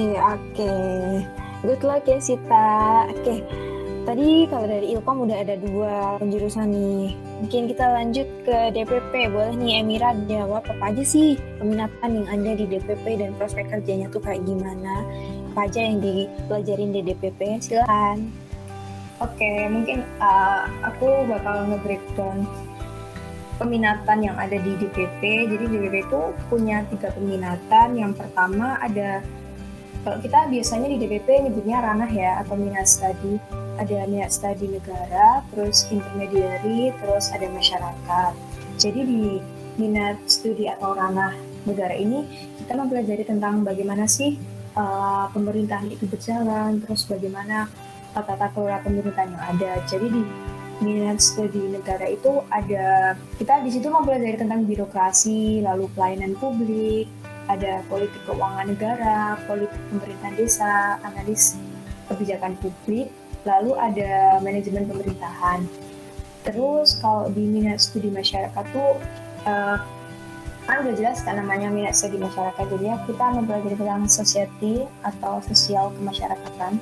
iya 0.00 0.20
oke 0.34 0.40
okay. 0.52 1.24
good 1.62 1.82
luck 1.84 2.04
ya 2.08 2.18
Sita 2.18 3.08
oke 3.08 3.20
okay. 3.22 3.40
Tadi 4.04 4.44
kalau 4.52 4.68
dari 4.68 4.92
Ilkom 4.92 5.24
udah 5.24 5.40
ada 5.40 5.56
dua 5.56 6.20
penjurusan 6.20 6.68
nih. 6.68 7.16
Mungkin 7.40 7.72
kita 7.72 7.88
lanjut 7.88 8.28
ke 8.44 8.68
DPP. 8.76 9.32
Boleh 9.32 9.56
nih 9.56 9.80
Emira 9.80 10.12
jawab 10.28 10.60
apa 10.68 10.92
aja 10.92 11.00
sih 11.00 11.40
peminatan 11.56 12.20
yang 12.20 12.28
ada 12.28 12.52
di 12.52 12.68
DPP 12.68 13.04
dan 13.16 13.32
prospek 13.40 13.64
kerjanya 13.72 14.12
tuh 14.12 14.20
kayak 14.20 14.44
gimana? 14.44 15.08
Apa 15.56 15.72
aja 15.72 15.80
yang 15.88 16.04
dipelajarin 16.04 16.92
di 16.92 17.00
DPP? 17.00 17.64
Silahkan. 17.64 18.20
Oke, 19.24 19.40
okay, 19.40 19.72
mungkin 19.72 20.04
uh, 20.20 20.68
aku 20.84 21.24
bakal 21.24 21.64
nge-breakdown 21.72 22.44
peminatan 23.56 24.18
yang 24.22 24.36
ada 24.38 24.56
di 24.58 24.72
DPP. 24.78 25.50
Jadi 25.50 25.64
DPP 25.70 25.94
itu 26.06 26.20
punya 26.50 26.82
tiga 26.90 27.14
peminatan. 27.14 27.94
Yang 27.94 28.12
pertama 28.18 28.78
ada 28.82 29.22
kalau 30.04 30.20
kita 30.20 30.52
biasanya 30.52 30.88
di 30.92 30.96
DPP 31.00 31.48
nyebutnya 31.48 31.80
ranah 31.80 32.10
ya 32.12 32.44
atau 32.44 32.60
minat 32.60 32.84
studi. 32.84 33.40
Ada 33.74 34.06
minat 34.06 34.30
studi 34.30 34.70
negara, 34.70 35.42
terus 35.50 35.88
intermediary, 35.88 36.92
terus 37.00 37.32
ada 37.32 37.48
masyarakat. 37.48 38.32
Jadi 38.76 39.00
di 39.00 39.24
minat 39.80 40.20
studi 40.28 40.70
atau 40.70 40.94
ranah 40.94 41.34
negara 41.64 41.96
ini 41.96 42.28
kita 42.60 42.76
mempelajari 42.76 43.24
tentang 43.24 43.64
bagaimana 43.64 44.04
sih 44.04 44.38
uh, 44.76 45.26
pemerintahan 45.32 45.88
itu 45.90 46.04
berjalan, 46.06 46.78
terus 46.84 47.08
bagaimana 47.08 47.66
tata 48.14 48.46
kelola 48.54 48.78
pemerintahan 48.84 49.34
yang 49.34 49.44
ada. 49.56 49.72
Jadi 49.90 50.06
di 50.06 50.22
minat 50.82 51.22
studi 51.22 51.70
negara 51.70 52.06
itu 52.08 52.42
ada 52.50 53.14
kita 53.38 53.62
di 53.62 53.70
situ 53.70 53.86
mempelajari 53.90 54.38
tentang 54.40 54.66
birokrasi, 54.66 55.62
lalu 55.62 55.86
pelayanan 55.94 56.34
publik, 56.38 57.06
ada 57.46 57.84
politik 57.86 58.18
keuangan 58.24 58.66
negara, 58.72 59.36
politik 59.44 59.78
pemerintahan 59.92 60.34
desa, 60.34 60.98
analis 61.04 61.54
kebijakan 62.08 62.56
publik, 62.58 63.12
lalu 63.44 63.76
ada 63.76 64.40
manajemen 64.40 64.88
pemerintahan. 64.88 65.66
Terus 66.44 66.98
kalau 67.00 67.28
di 67.32 67.44
minat 67.44 67.80
studi 67.80 68.12
masyarakat 68.12 68.64
tuh 68.72 69.00
uh, 69.48 69.78
kan 70.64 70.80
udah 70.80 70.94
jelas 70.96 71.20
kan 71.20 71.36
namanya 71.36 71.68
minat 71.68 71.92
studi 71.92 72.16
masyarakat 72.16 72.64
jadi 72.72 72.84
ya 72.88 72.96
kita 73.04 73.24
mempelajari 73.36 73.76
tentang 73.76 74.08
society 74.08 74.88
atau 75.04 75.44
sosial 75.44 75.92
kemasyarakatan 76.00 76.80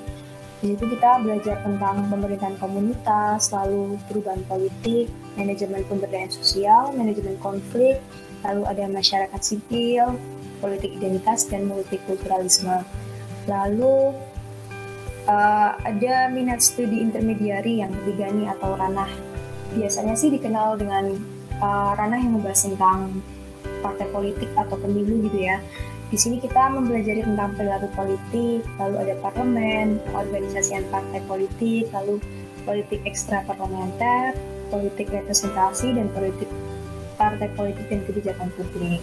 di 0.62 0.78
situ 0.78 0.95
kita 0.95 1.26
belajar 1.26 1.59
tentang 1.66 2.07
pemerintahan 2.07 2.54
komunitas, 2.62 3.50
lalu 3.50 3.99
perubahan 4.07 4.47
politik, 4.47 5.11
manajemen 5.35 5.83
pemberdayaan 5.90 6.31
sosial, 6.31 6.95
manajemen 6.95 7.35
konflik, 7.42 7.99
lalu 8.47 8.62
ada 8.71 8.87
masyarakat 8.87 9.40
sipil, 9.42 10.14
politik 10.62 10.95
identitas, 10.95 11.50
dan 11.50 11.66
multikulturalisme. 11.66 12.87
Lalu 13.50 14.14
uh, 15.26 15.75
ada 15.83 16.31
minat 16.31 16.62
studi 16.62 17.02
intermediari 17.02 17.83
yang 17.83 17.90
ketiga 17.99 18.31
nih 18.31 18.47
atau 18.54 18.78
ranah. 18.78 19.11
Biasanya 19.75 20.14
sih 20.14 20.31
dikenal 20.31 20.78
dengan 20.78 21.11
uh, 21.59 21.99
ranah 21.99 22.23
yang 22.23 22.38
membahas 22.38 22.71
tentang 22.71 23.19
partai 23.83 24.07
politik 24.14 24.47
atau 24.54 24.78
pemilu 24.78 25.26
gitu 25.26 25.42
ya. 25.42 25.59
Di 26.12 26.21
sini 26.21 26.37
kita 26.37 26.69
mempelajari 26.69 27.25
tentang 27.25 27.57
perilaku 27.57 27.88
politik, 27.97 28.61
lalu 28.76 28.97
ada 29.00 29.16
parlemen, 29.25 29.97
organisasi 30.12 30.76
partai 30.92 31.25
politik, 31.25 31.88
lalu 31.88 32.21
politik 32.69 33.00
ekstra 33.09 33.40
parlementer, 33.49 34.37
politik 34.69 35.09
representasi, 35.09 35.97
dan 35.97 36.12
politik 36.12 36.52
partai 37.16 37.49
politik 37.57 37.88
dan 37.88 38.04
kebijakan 38.04 38.52
publik. 38.61 39.00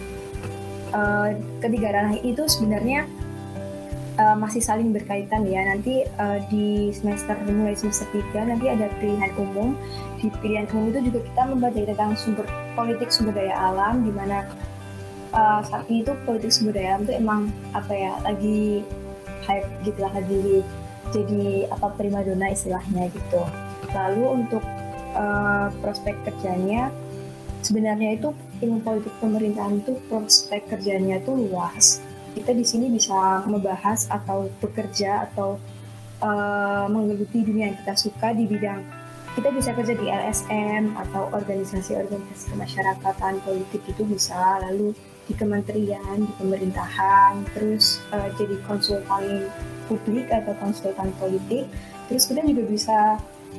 Uh, 0.94 1.34
ketiga 1.58 1.98
ranah 1.98 2.14
itu 2.22 2.46
sebenarnya 2.46 3.10
uh, 4.22 4.38
masih 4.38 4.62
saling 4.62 4.94
berkaitan 4.94 5.42
ya. 5.50 5.66
Nanti 5.66 6.06
uh, 6.14 6.38
di 6.46 6.94
semester 6.94 7.34
mulai 7.42 7.74
semester 7.74 8.06
3 8.14 8.54
nanti 8.54 8.70
ada 8.70 8.86
pilihan 9.02 9.34
umum. 9.34 9.74
Di 10.22 10.30
pilihan 10.38 10.70
umum 10.70 10.94
itu 10.94 11.10
juga 11.10 11.26
kita 11.26 11.42
membaca 11.42 11.80
tentang 11.82 12.14
sumber 12.14 12.46
politik 12.78 13.10
sumber 13.10 13.34
daya 13.34 13.54
alam 13.58 14.06
di 14.06 14.14
mana 14.14 14.46
uh, 15.32 15.60
saat 15.64 15.86
ini 15.90 16.06
tuh 16.06 16.16
politik 16.26 16.50
sumber 16.50 16.76
daya 16.78 17.00
tuh 17.02 17.14
emang 17.14 17.50
apa 17.74 17.92
ya 17.92 18.12
lagi 18.22 18.84
hype 19.46 19.68
gitu 19.86 19.98
lah 20.02 20.12
lagi 20.14 20.62
jadi 21.10 21.66
apa 21.74 21.90
primadona 21.98 22.54
istilahnya 22.54 23.10
gitu. 23.10 23.42
Lalu 23.90 24.24
untuk 24.44 24.62
uh, 25.18 25.68
prospek 25.82 26.14
kerjanya 26.22 26.94
sebenarnya 27.66 28.14
itu 28.14 28.30
ilmu 28.62 28.78
politik 28.86 29.10
pemerintahan 29.18 29.82
itu 29.82 29.98
prospek 30.06 30.70
kerjanya 30.70 31.18
itu 31.18 31.34
luas. 31.34 31.98
Kita 32.30 32.54
di 32.54 32.62
sini 32.62 32.86
bisa 32.86 33.42
membahas 33.42 34.06
atau 34.06 34.46
bekerja 34.62 35.26
atau 35.30 35.58
uh, 36.22 36.86
menggeluti 36.86 37.42
dunia 37.42 37.74
yang 37.74 37.78
kita 37.82 37.94
suka 37.98 38.30
di 38.30 38.46
bidang 38.46 39.00
kita 39.30 39.48
bisa 39.54 39.70
kerja 39.70 39.94
di 39.94 40.10
LSM 40.10 40.98
atau 40.98 41.30
organisasi-organisasi 41.30 42.50
kemasyarakatan 42.50 43.38
politik 43.46 43.82
itu 43.86 44.02
bisa. 44.02 44.58
Lalu 44.66 44.90
di 45.30 45.34
kementerian, 45.38 46.26
di 46.26 46.32
pemerintahan, 46.42 47.46
terus 47.54 48.02
uh, 48.10 48.26
jadi 48.34 48.58
konsultan 48.66 49.46
publik 49.86 50.26
atau 50.26 50.50
konsultan 50.58 51.14
politik, 51.22 51.70
terus 52.10 52.26
kemudian 52.26 52.50
juga 52.50 52.64
bisa 52.66 52.98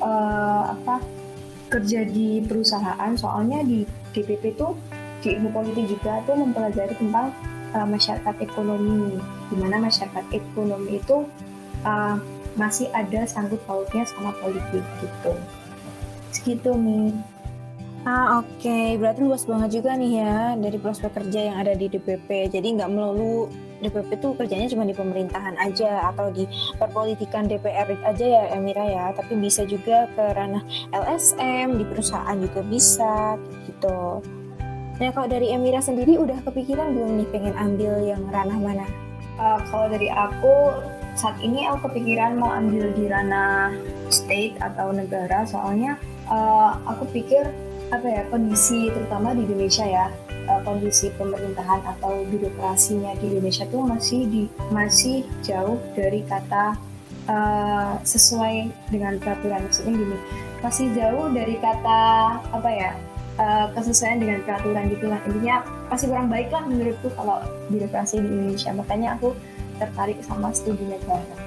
uh, 0.04 0.64
apa 0.76 1.00
kerja 1.72 2.04
di 2.04 2.44
perusahaan. 2.44 3.16
Soalnya 3.16 3.64
di 3.64 3.88
DPP 4.12 4.60
tuh 4.60 4.76
di 5.24 5.40
ilmu 5.40 5.56
politik 5.56 5.88
juga 5.96 6.20
tuh 6.28 6.36
mempelajari 6.36 6.92
tentang 7.00 7.32
uh, 7.72 7.88
masyarakat 7.88 8.36
ekonomi, 8.44 9.16
di 9.48 9.56
mana 9.56 9.88
masyarakat 9.88 10.26
ekonomi 10.36 11.00
itu 11.00 11.24
uh, 11.88 12.20
masih 12.60 12.92
ada 12.92 13.24
sangkut 13.24 13.64
pautnya 13.64 14.04
sama 14.04 14.36
politik 14.44 14.84
gitu. 15.00 15.34
Segitu 16.36 16.76
nih. 16.76 17.16
Ah 18.02 18.42
oke, 18.42 18.58
okay. 18.58 18.98
berarti 18.98 19.22
luas 19.22 19.46
banget 19.46 19.78
juga 19.78 19.94
nih 19.94 20.26
ya 20.26 20.58
dari 20.58 20.82
prospek 20.82 21.22
kerja 21.22 21.54
yang 21.54 21.62
ada 21.62 21.78
di 21.78 21.86
DPP. 21.86 22.50
Jadi 22.50 22.74
nggak 22.74 22.90
melulu 22.90 23.46
DPP 23.78 24.18
tuh 24.18 24.34
kerjanya 24.34 24.66
cuma 24.74 24.90
di 24.90 24.98
pemerintahan 24.98 25.54
aja 25.62 26.10
atau 26.10 26.34
di 26.34 26.50
perpolitikan 26.82 27.46
DPR 27.46 27.86
aja 28.02 28.26
ya 28.26 28.44
Emira 28.58 28.90
ya, 28.90 29.06
tapi 29.14 29.38
bisa 29.38 29.70
juga 29.70 30.10
ke 30.18 30.34
ranah 30.34 30.66
LSM 30.90 31.78
di 31.78 31.86
perusahaan 31.86 32.38
juga 32.42 32.66
bisa 32.66 33.38
gitu. 33.70 34.26
Nah 34.98 35.10
kalau 35.14 35.30
dari 35.30 35.54
Emira 35.54 35.78
sendiri 35.78 36.18
udah 36.18 36.42
kepikiran 36.42 36.98
belum 36.98 37.22
nih 37.22 37.30
pengen 37.30 37.54
ambil 37.54 38.02
yang 38.02 38.26
ranah 38.34 38.58
mana? 38.58 38.86
Uh, 39.38 39.62
kalau 39.70 39.86
dari 39.94 40.10
aku 40.10 40.74
saat 41.14 41.38
ini 41.38 41.70
aku 41.70 41.86
kepikiran 41.86 42.34
mau 42.34 42.50
ambil 42.50 42.90
di 42.98 43.06
ranah 43.06 43.78
state 44.10 44.58
atau 44.58 44.90
negara 44.90 45.46
soalnya 45.46 46.02
uh, 46.34 46.82
aku 46.90 47.06
pikir 47.14 47.46
apa 47.92 48.08
ya 48.08 48.24
kondisi 48.32 48.88
terutama 48.88 49.36
di 49.36 49.44
Indonesia 49.44 49.84
ya 49.84 50.08
uh, 50.48 50.62
kondisi 50.64 51.12
pemerintahan 51.20 51.84
atau 51.84 52.24
birokrasinya 52.32 53.12
di 53.20 53.36
Indonesia 53.36 53.68
tuh 53.68 53.84
masih 53.84 54.20
di 54.32 54.42
masih 54.72 55.28
jauh 55.44 55.76
dari 55.92 56.24
kata 56.24 56.80
uh, 57.28 58.00
sesuai 58.08 58.72
dengan 58.90 59.20
peraturan. 59.20 59.68
Maksudnya 59.68 59.94
gini 59.94 60.18
masih 60.64 60.88
jauh 60.96 61.28
dari 61.36 61.60
kata 61.60 62.02
apa 62.40 62.70
ya 62.70 62.92
uh, 63.42 63.68
kesesuaian 63.76 64.24
dengan 64.24 64.40
peraturan 64.48 64.88
gitu 64.88 65.06
lah 65.12 65.20
intinya 65.28 65.66
masih 65.92 66.08
kurang 66.08 66.32
baik 66.32 66.48
lah 66.54 66.64
menurutku 66.64 67.12
kalau 67.20 67.44
birokrasi 67.68 68.24
di 68.24 68.28
Indonesia. 68.28 68.72
Makanya 68.72 69.20
aku 69.20 69.36
tertarik 69.84 70.22
sama 70.24 70.54
studi 70.56 70.88
negara. 70.88 71.41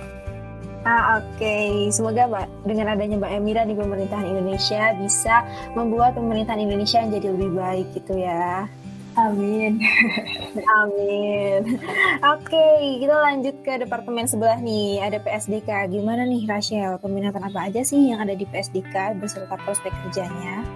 Ah, 0.85 1.17
Oke, 1.17 1.41
okay. 1.41 1.89
semoga 1.89 2.29
Mbak 2.29 2.69
dengan 2.69 2.93
adanya 2.93 3.17
Mbak 3.17 3.33
Emira 3.41 3.63
di 3.65 3.73
pemerintahan 3.73 4.29
Indonesia 4.29 4.93
bisa 5.01 5.41
membuat 5.73 6.13
pemerintahan 6.13 6.61
Indonesia 6.61 7.01
menjadi 7.01 7.33
lebih 7.33 7.51
baik 7.57 7.87
gitu 7.97 8.21
ya. 8.21 8.69
Amin. 9.17 9.81
Amin. 10.85 11.81
Oke, 12.21 12.53
okay, 12.53 13.01
kita 13.01 13.17
lanjut 13.17 13.57
ke 13.65 13.81
departemen 13.81 14.29
sebelah 14.29 14.61
nih. 14.61 15.01
Ada 15.01 15.25
PSDK. 15.25 15.89
Gimana 15.89 16.29
nih 16.29 16.45
Rachel? 16.45 17.01
Peminatan 17.01 17.49
apa 17.49 17.71
aja 17.71 17.81
sih 17.81 18.13
yang 18.13 18.21
ada 18.21 18.37
di 18.37 18.45
PSDK 18.45 19.17
beserta 19.17 19.57
prospek 19.65 19.95
kerjanya? 20.05 20.67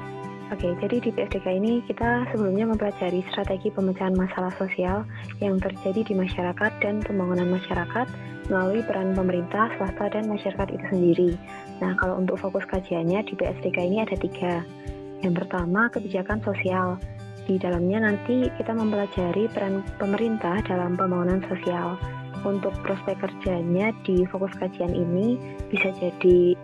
Oke, 0.49 0.73
jadi 0.81 1.05
di 1.05 1.13
PSDK 1.13 1.61
ini 1.61 1.85
kita 1.85 2.25
sebelumnya 2.33 2.65
mempelajari 2.73 3.21
strategi 3.29 3.69
pemecahan 3.69 4.17
masalah 4.17 4.57
sosial 4.57 5.05
yang 5.45 5.61
terjadi 5.61 6.01
di 6.01 6.15
masyarakat 6.17 6.73
dan 6.81 7.05
pembangunan 7.05 7.53
masyarakat 7.53 8.09
melalui 8.49 8.85
peran 8.85 9.13
pemerintah, 9.13 9.73
swasta, 9.77 10.13
dan 10.13 10.29
masyarakat 10.29 10.69
itu 10.73 10.85
sendiri. 10.91 11.31
Nah, 11.81 11.95
kalau 12.01 12.19
untuk 12.19 12.41
fokus 12.41 12.65
kajiannya 12.69 13.25
di 13.29 13.33
PSDK 13.37 13.77
ini 13.85 13.99
ada 14.03 14.17
tiga. 14.17 14.65
Yang 15.25 15.45
pertama, 15.45 15.93
kebijakan 15.93 16.41
sosial. 16.43 17.01
Di 17.49 17.57
dalamnya 17.57 18.05
nanti 18.05 18.53
kita 18.61 18.77
mempelajari 18.77 19.49
peran 19.53 19.81
pemerintah 19.97 20.61
dalam 20.69 21.01
pembangunan 21.01 21.41
sosial. 21.49 21.97
Untuk 22.45 22.77
prospek 22.87 23.19
kerjanya 23.19 23.91
di 24.07 24.23
fokus 24.29 24.53
kajian 24.61 24.95
ini 24.95 25.41
bisa 25.73 25.91
jadi 25.99 26.55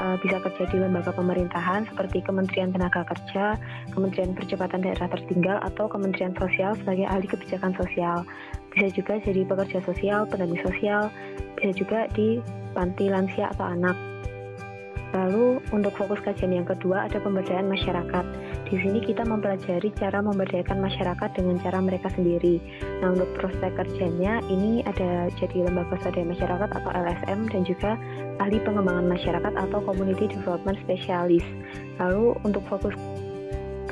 uh, 0.00 0.16
bisa 0.20 0.40
kerja 0.40 0.64
di 0.70 0.76
lembaga 0.80 1.12
pemerintahan 1.12 1.84
seperti 1.90 2.24
Kementerian 2.24 2.72
Tenaga 2.72 3.04
Kerja, 3.04 3.58
Kementerian 3.92 4.32
Percepatan 4.32 4.80
Daerah 4.80 5.10
Tertinggal, 5.10 5.58
atau 5.66 5.90
Kementerian 5.90 6.32
Sosial 6.38 6.78
sebagai 6.80 7.04
ahli 7.10 7.26
kebijakan 7.28 7.76
sosial 7.76 8.24
bisa 8.72 8.88
juga 8.96 9.20
jadi 9.20 9.44
pekerja 9.44 9.78
sosial, 9.84 10.24
pendamping 10.24 10.64
sosial, 10.64 11.12
bisa 11.60 11.72
juga 11.76 12.08
di 12.16 12.40
panti 12.72 13.12
lansia 13.12 13.52
atau 13.52 13.68
anak. 13.68 13.96
Lalu 15.12 15.60
untuk 15.76 15.92
fokus 15.92 16.24
kajian 16.24 16.56
yang 16.56 16.64
kedua 16.64 17.04
ada 17.04 17.20
pemberdayaan 17.20 17.68
masyarakat. 17.68 18.24
Di 18.72 18.80
sini 18.80 19.04
kita 19.04 19.28
mempelajari 19.28 19.92
cara 20.00 20.24
memberdayakan 20.24 20.80
masyarakat 20.80 21.36
dengan 21.36 21.60
cara 21.60 21.76
mereka 21.84 22.08
sendiri. 22.08 22.56
Nah 23.04 23.12
untuk 23.12 23.28
prospek 23.36 23.76
kerjanya 23.76 24.40
ini 24.48 24.80
ada 24.88 25.28
jadi 25.36 25.68
lembaga 25.68 26.00
swadaya 26.00 26.24
masyarakat 26.24 26.70
atau 26.80 26.88
LSM 26.88 27.52
dan 27.52 27.68
juga 27.68 28.00
ahli 28.40 28.56
pengembangan 28.64 29.12
masyarakat 29.12 29.52
atau 29.60 29.76
community 29.84 30.24
development 30.24 30.80
specialist. 30.88 31.44
Lalu 32.00 32.32
untuk 32.48 32.64
fokus 32.64 32.96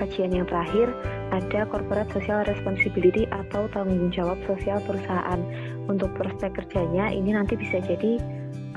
kajian 0.01 0.33
yang 0.33 0.49
terakhir 0.49 0.89
ada 1.29 1.69
corporate 1.69 2.09
social 2.17 2.41
responsibility 2.49 3.29
atau 3.29 3.69
tanggung 3.77 4.09
jawab 4.09 4.41
sosial 4.49 4.81
perusahaan. 4.89 5.45
Untuk 5.93 6.09
prospek 6.17 6.57
kerjanya 6.57 7.13
ini 7.13 7.37
nanti 7.37 7.53
bisa 7.53 7.85
jadi 7.85 8.17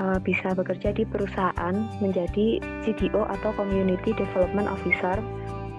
uh, 0.04 0.20
bisa 0.20 0.52
bekerja 0.52 0.92
di 0.92 1.08
perusahaan 1.08 1.74
menjadi 2.04 2.60
CDO 2.84 3.24
atau 3.24 3.56
Community 3.56 4.12
Development 4.12 4.68
Officer 4.68 5.16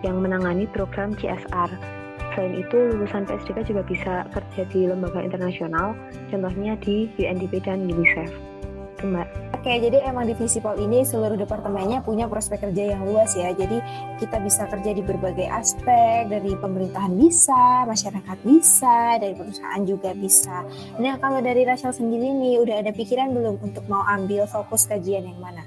yang 0.06 0.22
menangani 0.22 0.70
program 0.70 1.18
CSR. 1.18 1.70
Selain 2.36 2.54
itu, 2.54 2.78
lulusan 2.94 3.26
PSDK 3.26 3.58
juga 3.66 3.82
bisa 3.88 4.14
kerja 4.30 4.62
di 4.70 4.86
lembaga 4.86 5.24
internasional, 5.24 5.98
contohnya 6.30 6.78
di 6.84 7.10
UNDP 7.18 7.64
dan 7.66 7.88
UNICEF. 7.90 8.30
mbak. 9.06 9.28
Oke, 9.66 9.82
jadi 9.82 9.98
emang 10.06 10.30
di 10.30 10.38
Visipol 10.38 10.78
ini 10.78 11.02
seluruh 11.02 11.42
departemennya 11.42 12.06
punya 12.06 12.30
prospek 12.30 12.70
kerja 12.70 12.94
yang 12.94 13.02
luas 13.02 13.34
ya. 13.34 13.50
Jadi 13.50 13.82
kita 14.22 14.38
bisa 14.38 14.70
kerja 14.70 14.94
di 14.94 15.02
berbagai 15.02 15.50
aspek, 15.50 16.30
dari 16.30 16.54
pemerintahan 16.54 17.14
bisa, 17.18 17.82
masyarakat 17.90 18.38
bisa, 18.46 19.18
dari 19.18 19.34
perusahaan 19.34 19.82
juga 19.82 20.14
bisa. 20.14 20.62
Nah, 21.02 21.18
kalau 21.18 21.42
dari 21.42 21.66
Rachel 21.66 21.98
sendiri 21.98 22.30
nih, 22.30 22.62
udah 22.62 22.86
ada 22.86 22.94
pikiran 22.94 23.34
belum 23.34 23.58
untuk 23.62 23.86
mau 23.90 24.06
ambil 24.06 24.46
fokus 24.46 24.86
kajian 24.86 25.26
yang 25.26 25.42
mana? 25.42 25.66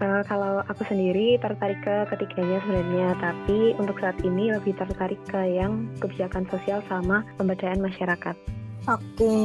Uh, 0.00 0.24
kalau 0.24 0.64
aku 0.64 0.80
sendiri 0.88 1.36
tertarik 1.36 1.76
ke 1.84 2.08
ketiganya 2.08 2.56
sebenarnya, 2.64 3.08
tapi 3.20 3.76
untuk 3.76 4.00
saat 4.00 4.16
ini 4.24 4.48
lebih 4.48 4.72
tertarik 4.72 5.20
ke 5.28 5.60
yang 5.60 5.92
kebijakan 6.00 6.48
sosial 6.48 6.80
sama 6.88 7.20
pemberdayaan 7.36 7.84
masyarakat. 7.84 8.32
Oke, 8.88 9.36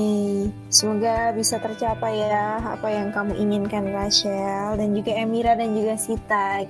semoga 0.72 1.36
bisa 1.36 1.60
tercapai 1.60 2.24
ya 2.24 2.64
apa 2.64 2.88
yang 2.88 3.12
kamu 3.12 3.36
inginkan 3.36 3.92
Rachel 3.92 4.80
dan 4.80 4.96
juga 4.96 5.12
Emira 5.12 5.60
dan 5.60 5.76
juga 5.76 6.00
Sita. 6.00 6.64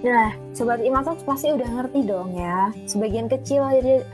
Nah, 0.00 0.32
Sobat 0.56 0.80
Imatok 0.80 1.20
pasti 1.28 1.52
udah 1.52 1.68
ngerti 1.68 2.08
dong 2.08 2.32
ya, 2.32 2.72
sebagian 2.88 3.28
kecil 3.28 3.60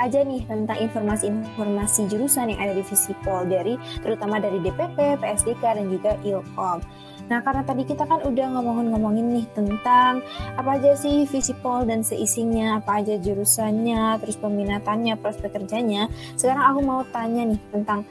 aja 0.02 0.20
nih 0.26 0.42
tentang 0.50 0.82
informasi-informasi 0.82 2.10
jurusan 2.10 2.50
yang 2.50 2.58
ada 2.58 2.74
di 2.74 2.82
Visipol 2.82 3.46
dari 3.46 3.78
terutama 4.02 4.42
dari 4.42 4.58
DPP, 4.66 5.22
PSDK, 5.22 5.62
dan 5.78 5.86
juga 5.86 6.18
Ilkom. 6.26 6.82
Nah, 7.26 7.42
karena 7.42 7.66
tadi 7.66 7.82
kita 7.82 8.06
kan 8.06 8.22
udah 8.22 8.46
ngomongin-ngomongin 8.54 9.26
nih 9.34 9.46
tentang 9.50 10.22
apa 10.54 10.78
aja 10.78 10.94
sih 10.94 11.26
Visipol 11.26 11.82
dan 11.82 12.06
seisinya, 12.06 12.78
apa 12.78 13.02
aja 13.02 13.18
jurusannya, 13.18 14.22
terus 14.22 14.38
peminatannya, 14.38 15.18
prospek 15.18 15.58
kerjanya. 15.58 16.06
Sekarang 16.38 16.62
aku 16.62 16.80
mau 16.86 17.02
tanya 17.10 17.42
nih 17.50 17.60
tentang 17.74 18.06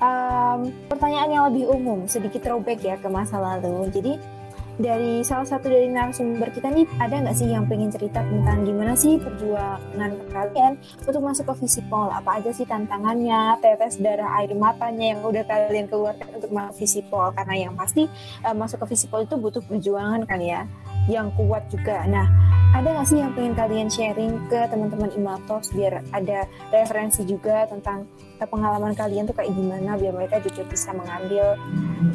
um, 0.00 0.68
pertanyaan 0.92 1.30
yang 1.32 1.44
lebih 1.48 1.72
umum, 1.72 2.04
sedikit 2.04 2.44
throwback 2.44 2.84
ya 2.84 3.00
ke 3.00 3.08
masa 3.08 3.40
lalu. 3.40 3.88
Jadi, 3.88 4.39
dari 4.80 5.20
salah 5.20 5.44
satu 5.44 5.68
dari 5.68 5.92
narasumber 5.92 6.48
kita 6.56 6.72
nih 6.72 6.88
ada 6.96 7.20
nggak 7.20 7.36
sih 7.36 7.52
yang 7.52 7.68
pengen 7.68 7.92
cerita 7.92 8.24
tentang 8.24 8.64
gimana 8.64 8.96
sih 8.96 9.20
perjuangan 9.20 10.10
kalian 10.32 10.80
untuk 11.04 11.20
masuk 11.20 11.44
ke 11.52 11.54
Visipol 11.68 12.08
apa 12.08 12.40
aja 12.40 12.50
sih 12.50 12.64
tantangannya 12.64 13.60
tetes 13.60 14.00
darah 14.00 14.40
air 14.40 14.56
matanya 14.56 15.12
yang 15.14 15.20
udah 15.20 15.44
kalian 15.44 15.84
keluarkan 15.84 16.32
untuk 16.32 16.50
masuk 16.50 16.80
Visipol 16.80 17.28
karena 17.36 17.68
yang 17.68 17.72
pasti 17.76 18.08
uh, 18.40 18.56
masuk 18.56 18.80
ke 18.88 18.96
Visipol 18.96 19.28
itu 19.28 19.36
butuh 19.36 19.60
perjuangan 19.60 20.24
kan 20.24 20.40
ya 20.40 20.64
yang 21.08 21.28
kuat 21.36 21.68
juga. 21.68 22.04
Nah 22.08 22.28
ada 22.70 22.86
nggak 22.86 23.06
sih 23.08 23.18
yang 23.18 23.34
pengen 23.34 23.54
kalian 23.58 23.88
sharing 23.90 24.38
ke 24.46 24.62
teman-teman 24.70 25.10
Imatos 25.12 25.74
biar 25.74 26.06
ada 26.14 26.46
referensi 26.70 27.26
juga 27.26 27.66
tentang 27.66 28.06
pengalaman 28.38 28.94
kalian 28.94 29.26
tuh 29.26 29.34
kayak 29.34 29.52
gimana 29.52 29.98
biar 29.98 30.14
mereka 30.14 30.38
juga 30.40 30.62
bisa 30.70 30.94
mengambil 30.94 31.58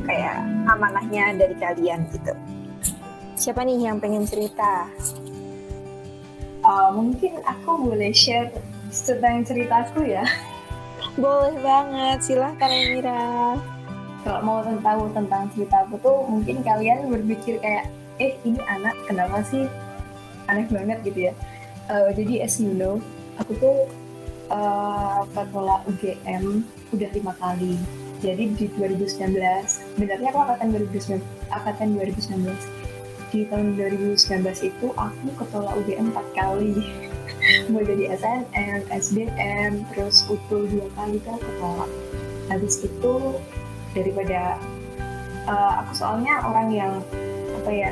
kayak 0.07 0.41
amanahnya 0.71 1.35
dari 1.35 1.55
kalian 1.59 2.07
gitu. 2.09 2.33
Siapa 3.35 3.67
nih 3.67 3.91
yang 3.91 3.99
pengen 3.99 4.23
cerita? 4.23 4.87
Uh, 6.65 6.89
mungkin 6.95 7.37
aku 7.45 7.91
boleh 7.91 8.15
share 8.15 8.49
tentang 8.89 9.45
ceritaku 9.45 10.07
ya. 10.07 10.25
Boleh 11.21 11.55
banget, 11.63 12.27
silahkan 12.27 12.71
Mira. 12.91 13.55
Kalau 14.25 14.41
mau 14.43 14.59
tahu 14.63 15.07
tentang 15.15 15.47
cerita 15.53 15.87
aku 15.87 15.95
tuh 16.03 16.17
mungkin 16.27 16.59
kalian 16.65 17.07
berpikir 17.07 17.61
kayak, 17.61 17.87
eh 18.19 18.35
ini 18.43 18.59
anak 18.67 18.95
kenapa 19.07 19.43
sih 19.43 19.67
aneh 20.49 20.67
banget 20.69 20.97
gitu 21.05 21.19
ya 21.31 21.33
uh, 21.89 22.09
jadi 22.13 22.45
as 22.45 22.57
you 22.61 22.73
know 22.73 23.01
aku 23.41 23.51
tuh 23.57 23.77
uh, 24.53 25.25
UGM 25.89 26.63
udah 26.93 27.09
lima 27.11 27.33
kali 27.41 27.75
jadi 28.23 28.47
di 28.55 28.65
2019 28.79 29.35
benarnya 29.99 30.29
aku 30.31 30.39
angkatan 30.39 30.67
2019 30.71 31.21
angkatan 31.51 31.87
2019 31.99 32.74
di 33.35 33.43
tahun 33.51 33.75
2019 33.75 34.15
itu 34.63 34.87
aku 34.95 35.27
ketolak 35.35 35.75
UGM 35.83 36.15
empat 36.15 36.27
kali. 36.31 36.79
Mulai 37.69 37.85
dari 37.91 38.05
SNM, 38.15 38.79
SDM, 38.87 39.71
terus 39.91 40.23
UTUL 40.31 40.71
dua 40.71 40.87
kali 40.95 41.19
kan 41.27 41.35
ketolak 41.35 41.91
habis 42.47 42.79
itu 42.85 43.15
daripada 43.91 44.55
uh, 45.49 45.83
aku 45.83 45.91
soalnya 45.97 46.45
orang 46.45 46.67
yang 46.71 46.93
apa 47.61 47.71
ya 47.73 47.91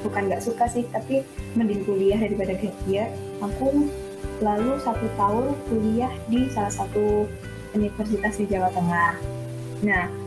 bukan 0.00 0.28
nggak 0.28 0.42
suka 0.44 0.64
sih 0.68 0.84
tapi 0.88 1.24
mending 1.52 1.84
kuliah 1.84 2.16
daripada 2.16 2.56
year 2.88 3.08
aku 3.44 3.88
lalu 4.40 4.76
satu 4.80 5.06
tahun 5.16 5.52
kuliah 5.68 6.12
di 6.32 6.48
salah 6.52 6.72
satu 6.72 7.28
universitas 7.76 8.40
di 8.40 8.46
Jawa 8.48 8.72
Tengah. 8.72 9.12
Nah 9.84 10.23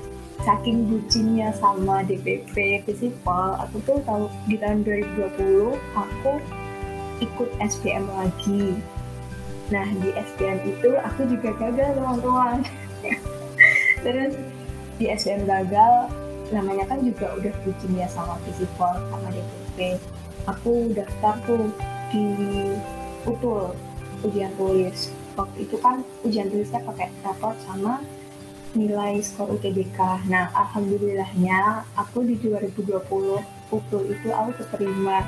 saking 0.47 0.87
bucinnya 0.87 1.51
sama 1.59 2.07
DPP 2.07 2.79
Visipol 2.87 3.59
aku 3.59 3.83
tuh 3.83 3.99
tahu 4.07 4.31
di 4.47 4.55
tahun 4.55 4.87
2020 4.87 5.75
aku 5.91 6.39
ikut 7.19 7.49
SPM 7.59 8.07
lagi. 8.15 8.79
Nah 9.67 9.83
di 9.99 10.15
SPM 10.15 10.63
itu 10.63 10.95
aku 11.03 11.27
juga 11.27 11.51
gagal 11.59 11.99
teman-teman. 11.99 12.63
Terus 14.07 14.39
di 14.95 15.11
SPM 15.11 15.43
gagal 15.43 16.07
namanya 16.55 16.87
kan 16.87 17.03
juga 17.03 17.27
udah 17.35 17.51
bucin 17.67 17.91
ya 17.99 18.07
sama 18.07 18.39
Visipol 18.47 18.95
sama 19.11 19.27
DPP 19.27 19.99
aku 20.47 20.95
daftar 20.95 21.35
tuh 21.43 21.67
di 22.07 22.23
UTUL 23.27 23.75
ujian 24.23 24.55
tulis. 24.55 25.11
Waktu 25.35 25.67
itu 25.67 25.75
kan 25.83 26.07
ujian 26.23 26.47
tulisnya 26.47 26.79
pakai 26.87 27.11
rapor 27.19 27.51
sama 27.67 27.99
nilai 28.77 29.17
skor 29.25 29.49
UTBK 29.57 30.29
nah 30.29 30.53
alhamdulillahnya 30.53 31.83
aku 31.97 32.21
di 32.21 32.37
2020 32.37 32.93
UTUL 33.73 34.03
itu 34.07 34.29
aku 34.31 34.51
keterima. 34.63 35.25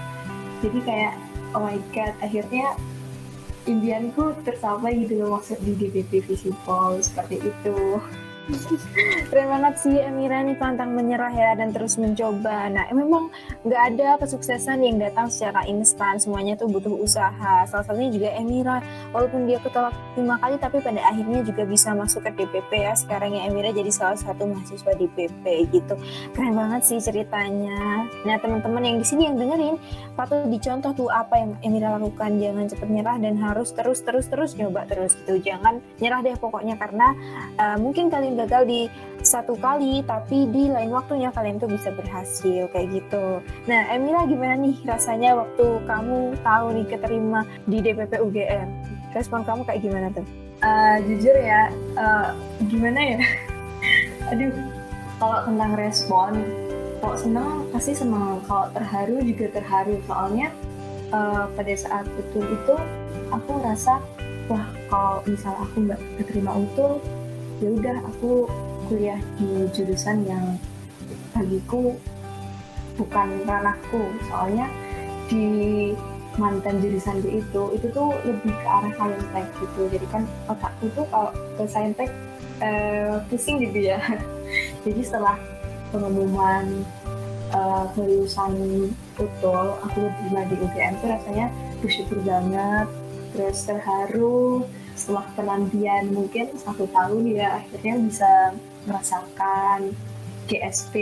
Jadi 0.62 0.80
kayak 0.86 1.14
oh 1.58 1.66
my 1.66 1.82
god 1.92 2.14
akhirnya 2.22 2.78
impianku 3.66 4.38
tercapai 4.46 5.04
gitu 5.06 5.20
loh 5.20 5.38
maksud 5.38 5.60
di 5.62 5.74
DPP 5.76 6.26
Visipol 6.26 7.02
seperti 7.02 7.42
itu 7.44 8.00
Keren 9.30 9.48
banget 9.50 9.74
sih 9.78 9.96
Emira 10.02 10.42
nih 10.42 10.58
pantang 10.58 10.98
menyerah 10.98 11.30
ya 11.30 11.54
dan 11.54 11.70
terus 11.70 12.02
mencoba. 12.02 12.66
Nah 12.74 12.90
memang 12.90 13.30
nggak 13.62 13.84
ada 13.94 14.10
kesuksesan 14.18 14.82
yang 14.82 14.98
datang 14.98 15.30
secara 15.30 15.70
instan. 15.70 16.18
Semuanya 16.18 16.58
tuh 16.58 16.66
butuh 16.66 16.90
usaha. 16.98 17.66
Salah 17.70 17.86
satunya 17.86 18.10
juga 18.10 18.34
Emira. 18.34 18.82
Walaupun 19.14 19.46
dia 19.46 19.62
ketolak 19.62 19.94
lima 20.18 20.42
kali 20.42 20.58
tapi 20.58 20.82
pada 20.82 20.98
akhirnya 21.06 21.46
juga 21.46 21.64
bisa 21.70 21.94
masuk 21.94 22.26
ke 22.26 22.42
DPP 22.42 22.72
ya. 22.90 22.94
Sekarang 22.98 23.38
ya 23.38 23.46
Emira 23.46 23.70
jadi 23.70 23.92
salah 23.94 24.18
satu 24.18 24.50
mahasiswa 24.50 24.98
DPP 24.98 25.46
gitu. 25.70 25.96
Keren 26.34 26.58
banget 26.58 26.82
sih 26.90 26.98
ceritanya. 26.98 28.10
Nah 28.26 28.36
teman-teman 28.42 28.82
yang 28.82 28.98
di 28.98 29.06
sini 29.06 29.30
yang 29.30 29.38
dengerin 29.38 29.78
patut 30.18 30.50
dicontoh 30.50 30.92
tuh 30.98 31.10
apa 31.14 31.38
yang 31.38 31.52
Emira 31.62 31.94
lakukan. 32.02 32.42
Jangan 32.42 32.66
cepet 32.66 32.90
nyerah 32.90 33.22
dan 33.22 33.38
harus 33.38 33.70
terus 33.78 34.02
terus 34.02 34.26
terus 34.26 34.58
nyoba 34.58 34.90
terus 34.90 35.14
gitu. 35.22 35.38
Jangan 35.38 35.78
nyerah 36.02 36.26
deh 36.26 36.34
pokoknya 36.34 36.82
karena 36.82 37.14
uh, 37.62 37.78
mungkin 37.78 38.10
kalian 38.10 38.39
gagal 38.46 38.64
di 38.68 38.82
satu 39.20 39.56
kali 39.60 40.00
tapi 40.08 40.48
di 40.48 40.72
lain 40.72 40.96
waktunya 40.96 41.28
kalian 41.36 41.60
tuh 41.60 41.68
bisa 41.68 41.92
berhasil 41.92 42.72
kayak 42.72 42.88
gitu. 42.92 43.44
Nah, 43.68 43.82
Emila 43.92 44.24
gimana 44.24 44.56
nih 44.56 44.76
rasanya 44.88 45.36
waktu 45.36 45.66
kamu 45.84 46.40
tahu 46.40 46.66
nih 46.76 46.86
keterima 46.88 47.44
di 47.68 47.78
DPP 47.84 48.14
UGM? 48.24 48.68
Respon 49.12 49.44
kamu 49.44 49.68
kayak 49.68 49.82
gimana 49.84 50.08
tuh? 50.16 50.26
Uh, 50.60 50.98
jujur 51.08 51.36
ya, 51.36 51.72
uh, 51.96 52.36
gimana 52.68 53.00
ya? 53.16 53.20
Aduh, 54.32 54.52
kalau 55.20 55.40
tentang 55.48 55.72
respon, 55.76 56.32
kalau 57.00 57.16
senang 57.16 57.52
pasti 57.72 57.96
senang. 57.96 58.44
Kalau 58.48 58.68
terharu 58.76 59.24
juga 59.24 59.46
terharu. 59.56 59.96
Soalnya 60.08 60.52
uh, 61.16 61.48
pada 61.56 61.74
saat 61.76 62.06
betul 62.16 62.44
itu 62.44 62.76
aku 63.32 63.52
rasa 63.64 64.04
wah 64.50 64.68
kalau 64.90 65.22
misal 65.30 65.54
aku 65.62 65.86
nggak 65.86 66.02
keterima 66.22 66.52
utuh 66.58 66.98
ya 67.60 67.70
udah 67.76 67.98
aku 68.08 68.48
kuliah 68.88 69.20
di 69.38 69.68
jurusan 69.76 70.26
yang 70.26 70.58
bagiku 71.36 71.96
bukan 72.98 73.28
ranahku. 73.48 74.02
Soalnya 74.28 74.68
di 75.30 75.92
mantan 76.40 76.80
jurusan 76.80 77.20
itu 77.28 77.62
itu 77.76 77.88
tuh 77.92 78.16
lebih 78.24 78.56
ke 78.56 78.68
arah 78.68 78.94
saintek 78.96 79.46
gitu. 79.60 79.82
Jadi 79.92 80.06
kan 80.10 80.24
otakku 80.48 80.88
tuh 80.96 81.06
kalau 81.12 81.32
ke 81.60 81.64
saintek 81.68 82.10
eh, 82.64 83.20
pusing 83.28 83.62
gitu 83.64 83.92
ya. 83.96 84.00
Jadi 84.88 85.02
setelah 85.04 85.38
pengumuman 85.90 86.86
uh, 87.54 87.86
kelulusan 87.98 88.54
utul 89.20 89.68
aku 89.84 90.00
diterima 90.06 90.42
di 90.48 90.56
UGM 90.62 90.94
tuh 91.02 91.10
rasanya 91.12 91.48
bersyukur 91.82 92.20
banget. 92.24 92.88
Terus 93.34 93.58
terharu 93.66 94.66
setelah 95.00 95.24
penantian 95.34 96.12
mungkin 96.12 96.52
satu 96.60 96.84
tahun 96.92 97.32
ya 97.32 97.64
akhirnya 97.64 97.96
bisa 98.04 98.32
merasakan 98.84 99.96
GSP 100.52 100.94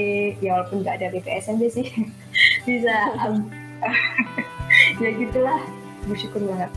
ya 0.43 0.61
walaupun 0.61 0.85
nggak 0.85 0.95
ada 1.01 1.07
BPSMB 1.17 1.61
sih 1.73 1.87
bisa 2.69 2.95
um, 3.25 3.49
ya 5.01 5.09
gitulah 5.17 5.59
bersyukur 6.05 6.45
banget 6.45 6.69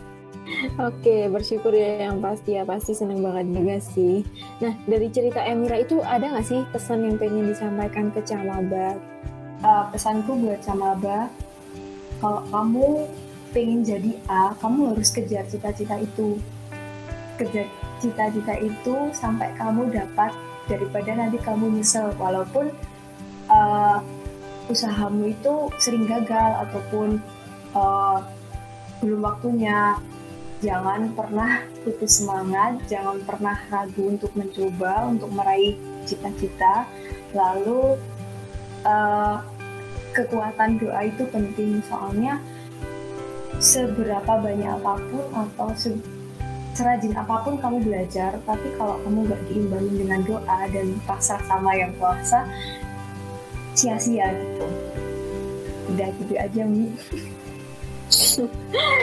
Oke, 0.83 1.31
bersyukur 1.31 1.71
ya 1.71 2.11
yang 2.11 2.19
pasti 2.19 2.59
ya 2.59 2.67
pasti 2.67 2.91
seneng 2.91 3.23
banget 3.23 3.55
juga 3.55 3.77
sih. 3.79 4.27
Nah 4.59 4.75
dari 4.83 5.07
cerita 5.07 5.39
Emira 5.47 5.79
itu 5.79 6.03
ada 6.03 6.27
nggak 6.27 6.43
sih 6.43 6.67
pesan 6.75 7.07
yang 7.07 7.17
pengen 7.23 7.55
disampaikan 7.55 8.11
ke 8.11 8.19
Camaba? 8.27 8.99
Uh, 9.63 9.85
pesanku 9.95 10.35
buat 10.43 10.59
Camaba, 10.65 11.31
kalau 12.19 12.43
kamu 12.51 12.87
pengen 13.55 13.81
jadi 13.87 14.13
A, 14.27 14.53
kamu 14.59 14.95
harus 14.95 15.09
kejar 15.15 15.45
cita-cita 15.47 15.97
itu. 16.01 16.41
Kejar 17.41 17.67
cita-cita 18.05 18.55
itu 18.61 19.09
sampai 19.17 19.49
kamu 19.57 19.89
dapat 19.89 20.29
daripada 20.69 21.17
nanti 21.17 21.41
kamu 21.41 21.81
nyesel. 21.81 22.13
Walaupun 22.21 22.69
uh, 23.49 24.05
usahamu 24.69 25.33
itu 25.33 25.73
sering 25.81 26.05
gagal 26.05 26.69
ataupun 26.69 27.17
uh, 27.73 28.21
belum 29.01 29.25
waktunya. 29.25 29.97
Jangan 30.61 31.17
pernah 31.17 31.65
putus 31.81 32.21
semangat, 32.21 32.77
jangan 32.85 33.17
pernah 33.25 33.57
ragu 33.73 34.13
untuk 34.13 34.29
mencoba, 34.37 35.09
untuk 35.09 35.33
meraih 35.33 35.73
cita-cita. 36.05 36.85
Lalu 37.33 37.97
uh, 38.85 39.41
kekuatan 40.13 40.77
doa 40.77 41.09
itu 41.09 41.25
penting. 41.33 41.81
Soalnya 41.89 42.37
seberapa 43.57 44.37
banyak 44.37 44.69
apa 44.69 45.01
pun 45.09 45.25
atau 45.33 45.69
serajin 46.81 47.13
apa 47.13 47.45
pun 47.45 47.61
kamu 47.61 47.85
belajar, 47.85 48.41
tapi 48.49 48.73
kalau 48.81 48.97
kamu 49.05 49.29
gak 49.29 49.43
diimbangi 49.53 49.95
dengan 50.01 50.21
doa 50.25 50.65
dan 50.73 50.97
pasrah 51.05 51.45
sama 51.45 51.77
yang 51.77 51.93
kuasa, 52.01 52.49
sia-sia 53.77 54.33
gitu. 54.33 54.65
Udah 55.93 56.09
gitu 56.17 56.35
aja, 56.41 56.63
Mi. 56.65 56.89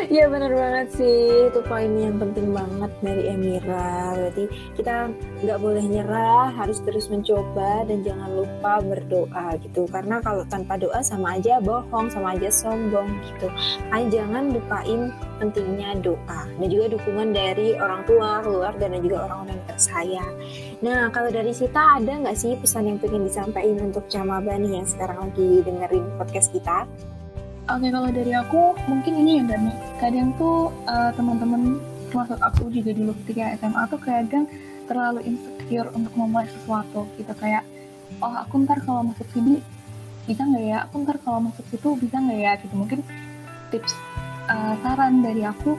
Iya 0.07 0.25
benar 0.33 0.51
banget 0.55 0.87
sih. 0.95 1.51
Itu 1.51 1.59
poin 1.65 1.91
yang 1.97 2.21
penting 2.21 2.55
banget 2.55 2.91
dari 3.03 3.23
Emira. 3.27 4.15
Berarti 4.15 4.45
kita 4.79 5.11
nggak 5.43 5.59
boleh 5.59 5.83
nyerah 5.83 6.53
harus 6.55 6.79
terus 6.85 7.11
mencoba 7.11 7.83
dan 7.89 8.05
jangan 8.05 8.29
lupa 8.31 8.79
berdoa 8.79 9.57
gitu. 9.59 9.89
Karena 9.89 10.23
kalau 10.23 10.47
tanpa 10.47 10.79
doa 10.79 11.03
sama 11.03 11.35
aja 11.35 11.59
bohong 11.59 12.07
sama 12.07 12.37
aja 12.37 12.47
sombong 12.47 13.09
gitu. 13.33 13.47
Ayo 13.91 14.05
jangan 14.13 14.53
lupain 14.55 15.11
pentingnya 15.41 15.99
doa. 15.99 16.41
Dan 16.61 16.67
juga 16.71 16.95
dukungan 16.95 17.35
dari 17.35 17.75
orang 17.75 18.05
tua 18.07 18.39
keluarga 18.45 18.85
dan 18.87 19.01
juga 19.03 19.27
orang-orang 19.27 19.59
tersayang. 19.67 20.33
Nah 20.79 21.09
kalau 21.11 21.33
dari 21.33 21.51
Sita 21.51 21.99
ada 21.99 22.13
nggak 22.21 22.37
sih 22.37 22.55
pesan 22.55 22.87
yang 22.87 22.97
pengen 23.01 23.27
disampaikan 23.27 23.91
untuk 23.91 24.05
Camaba 24.07 24.55
nih 24.55 24.79
yang 24.81 24.87
sekarang 24.87 25.29
lagi 25.29 25.65
dengerin 25.65 26.05
podcast 26.15 26.53
kita 26.53 26.87
Oke, 27.67 27.91
kalau 27.91 28.07
dari 28.15 28.31
aku 28.31 28.79
mungkin 28.87 29.27
ini 29.27 29.43
ya 29.43 29.43
Dani. 29.43 29.75
Kadang 29.99 30.31
tuh 30.39 30.71
uh, 30.87 31.11
teman-teman 31.11 31.83
termasuk 32.07 32.39
aku 32.39 32.71
juga 32.71 32.95
dulu 32.95 33.11
ketika 33.27 33.59
SMA 33.59 33.83
tuh 33.91 33.99
kadang 33.99 34.47
terlalu 34.87 35.19
insecure 35.27 35.91
untuk 35.91 36.15
memulai 36.15 36.47
sesuatu 36.47 37.03
gitu. 37.19 37.27
Kayak 37.35 37.67
oh 38.23 38.31
aku 38.31 38.63
ntar 38.63 38.79
kalau 38.87 39.11
masuk 39.11 39.27
sini 39.35 39.59
bisa 40.23 40.47
nggak 40.47 40.63
ya? 40.63 40.77
Aku 40.87 41.03
ntar 41.03 41.19
kalau 41.19 41.43
masuk 41.43 41.67
situ 41.67 41.91
bisa 41.99 42.15
nggak 42.15 42.39
ya? 42.39 42.51
Gitu. 42.55 42.71
Mungkin 42.71 43.03
tips 43.67 43.91
uh, 44.47 44.79
saran 44.79 45.19
dari 45.19 45.43
aku 45.43 45.75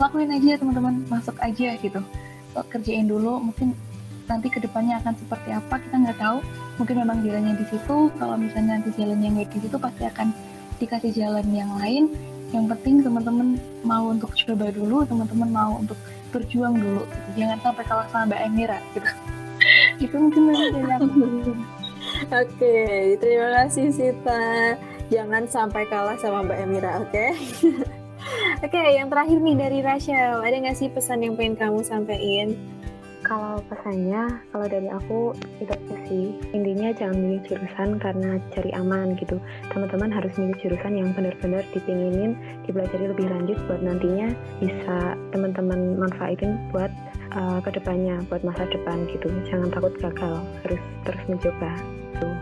lakuin 0.00 0.32
aja 0.32 0.56
teman-teman. 0.56 1.04
Masuk 1.12 1.36
aja 1.44 1.76
gitu. 1.76 2.00
Kerjain 2.72 3.04
dulu 3.04 3.44
mungkin 3.44 3.76
nanti 4.24 4.48
ke 4.48 4.56
depannya 4.56 5.04
akan 5.04 5.12
seperti 5.20 5.52
apa 5.52 5.84
kita 5.84 6.00
nggak 6.00 6.16
tahu. 6.16 6.40
Mungkin 6.80 6.96
memang 6.96 7.20
jalannya 7.20 7.60
di 7.60 7.68
situ. 7.68 8.08
Kalau 8.16 8.40
misalnya 8.40 8.80
nanti 8.80 8.88
jalannya 8.96 9.28
nggak 9.36 9.52
di 9.52 9.58
situ 9.68 9.76
pasti 9.76 10.08
akan 10.08 10.55
dikasih 10.78 11.12
jalan 11.12 11.46
yang 11.52 11.70
lain 11.80 12.12
yang 12.54 12.70
penting 12.70 13.02
teman-teman 13.02 13.58
mau 13.82 14.12
untuk 14.12 14.30
coba 14.32 14.70
dulu 14.70 15.02
teman-teman 15.02 15.50
mau 15.50 15.72
untuk 15.82 15.98
berjuang 16.30 16.78
dulu 16.78 17.02
gitu. 17.02 17.42
jangan 17.42 17.58
sampai 17.64 17.84
kalah 17.84 18.06
sama 18.12 18.24
Mbak 18.30 18.40
Emira 18.46 18.78
gitu 18.94 19.10
itu 20.04 20.14
mungkin 20.14 20.42
dari 20.52 20.90
aku 20.94 21.08
Oke, 22.32 22.76
terima 23.20 23.48
kasih 23.62 23.92
Sita. 23.92 24.74
Jangan 25.12 25.46
sampai 25.46 25.86
kalah 25.86 26.18
sama 26.18 26.42
Mbak 26.46 26.58
Emira, 26.64 26.92
oke? 27.02 27.10
Okay? 27.12 27.30
oke, 28.64 28.72
okay, 28.72 28.98
yang 28.98 29.12
terakhir 29.12 29.38
nih 29.38 29.56
dari 29.58 29.78
Rachel. 29.84 30.42
Ada 30.42 30.56
nggak 30.56 30.76
sih 30.78 30.88
pesan 30.90 31.22
yang 31.22 31.34
pengen 31.38 31.54
kamu 31.58 31.84
sampaikan? 31.84 32.56
Kalau 33.26 33.58
pesannya, 33.66 34.42
kalau 34.54 34.66
dari 34.70 34.88
aku 34.90 35.34
itu 35.58 35.70
aja 35.70 35.85
sih. 36.08 36.34
Intinya 36.54 36.90
jangan 36.94 37.16
milih 37.18 37.40
jurusan 37.46 38.00
karena 38.00 38.38
cari 38.54 38.70
aman 38.74 39.14
gitu. 39.18 39.36
Teman-teman 39.70 40.10
harus 40.10 40.32
milih 40.38 40.56
jurusan 40.62 40.94
yang 40.96 41.08
benar-benar 41.12 41.62
dipinginin, 41.74 42.38
dipelajari 42.64 43.10
lebih 43.10 43.26
lanjut 43.28 43.58
buat 43.66 43.80
nantinya 43.82 44.28
bisa 44.62 44.96
teman-teman 45.30 46.00
manfaatin 46.00 46.58
buat 46.70 46.90
uh, 47.34 47.58
ke 47.60 47.70
depannya, 47.76 48.22
buat 48.30 48.42
masa 48.46 48.64
depan 48.70 49.06
gitu. 49.10 49.28
Jangan 49.46 49.68
takut 49.70 49.94
gagal, 50.00 50.42
harus 50.64 50.82
terus 51.04 51.22
mencoba. 51.28 51.72
Tuh. 52.16 52.36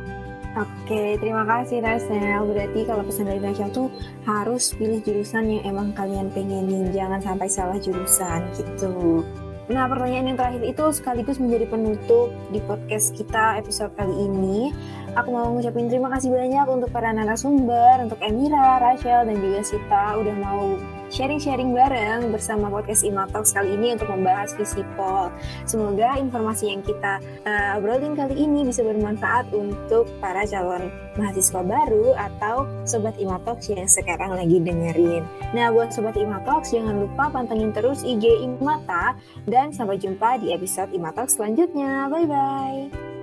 Oke, 0.55 1.19
terima 1.19 1.43
kasih 1.43 1.83
Rachel. 1.83 2.47
Berarti 2.47 2.87
kalau 2.87 3.03
pesan 3.03 3.27
dari 3.27 3.43
Rachel 3.43 3.75
tuh 3.75 3.91
harus 4.23 4.71
pilih 4.79 5.03
jurusan 5.03 5.51
yang 5.51 5.63
emang 5.67 5.91
kalian 5.99 6.31
pengenin, 6.31 6.95
jangan 6.95 7.19
sampai 7.19 7.51
salah 7.51 7.75
jurusan 7.83 8.39
gitu. 8.55 9.27
Nah, 9.65 9.89
pertanyaan 9.89 10.35
yang 10.35 10.39
terakhir 10.39 10.61
itu 10.61 10.85
sekaligus 10.93 11.41
menjadi 11.41 11.65
penutup 11.65 12.29
di 12.53 12.61
podcast 12.61 13.17
kita 13.17 13.57
episode 13.57 13.97
kali 13.97 14.13
ini. 14.13 14.77
Aku 15.17 15.33
mau 15.33 15.49
ngucapin 15.57 15.89
terima 15.89 16.13
kasih 16.13 16.37
banyak 16.37 16.67
untuk 16.69 16.93
para 16.93 17.09
narasumber, 17.17 18.05
untuk 18.05 18.21
Emira, 18.21 18.77
Rachel, 18.77 19.25
dan 19.25 19.37
juga 19.41 19.65
Sita 19.65 20.21
udah 20.21 20.37
mau 20.37 20.77
sharing-sharing 21.13 21.73
bareng 21.73 22.33
bersama 22.33 22.69
podcast 22.73 23.05
Imatalks 23.05 23.53
kali 23.53 23.77
ini 23.77 23.97
untuk 23.97 24.09
membahas 24.13 24.55
visi 24.57 24.85
Pol. 24.95 25.33
Semoga 25.69 26.17
informasi 26.21 26.71
yang 26.71 26.81
kita 26.85 27.21
uh, 27.45 27.79
obrolin 27.81 28.17
kali 28.17 28.37
ini 28.39 28.65
bisa 28.65 28.81
bermanfaat 28.85 29.51
untuk 29.53 30.09
para 30.23 30.45
calon 30.49 30.89
mahasiswa 31.15 31.63
baru 31.63 32.15
atau 32.19 32.67
Sobat 32.85 33.17
Imatalks 33.19 33.71
yang 33.71 33.87
sekarang 33.87 34.35
lagi 34.35 34.59
dengerin. 34.59 35.23
Nah, 35.55 35.71
buat 35.71 35.95
Sobat 35.95 36.19
Imatalks, 36.19 36.75
jangan 36.75 37.07
lupa 37.07 37.31
pantengin 37.31 37.71
terus 37.71 38.03
IG 38.03 38.43
Imata 38.43 39.15
dan 39.47 39.71
sampai 39.71 39.99
jumpa 39.99 40.43
di 40.43 40.51
episode 40.51 40.91
Imatalks 40.91 41.39
selanjutnya. 41.39 42.11
Bye-bye! 42.11 43.14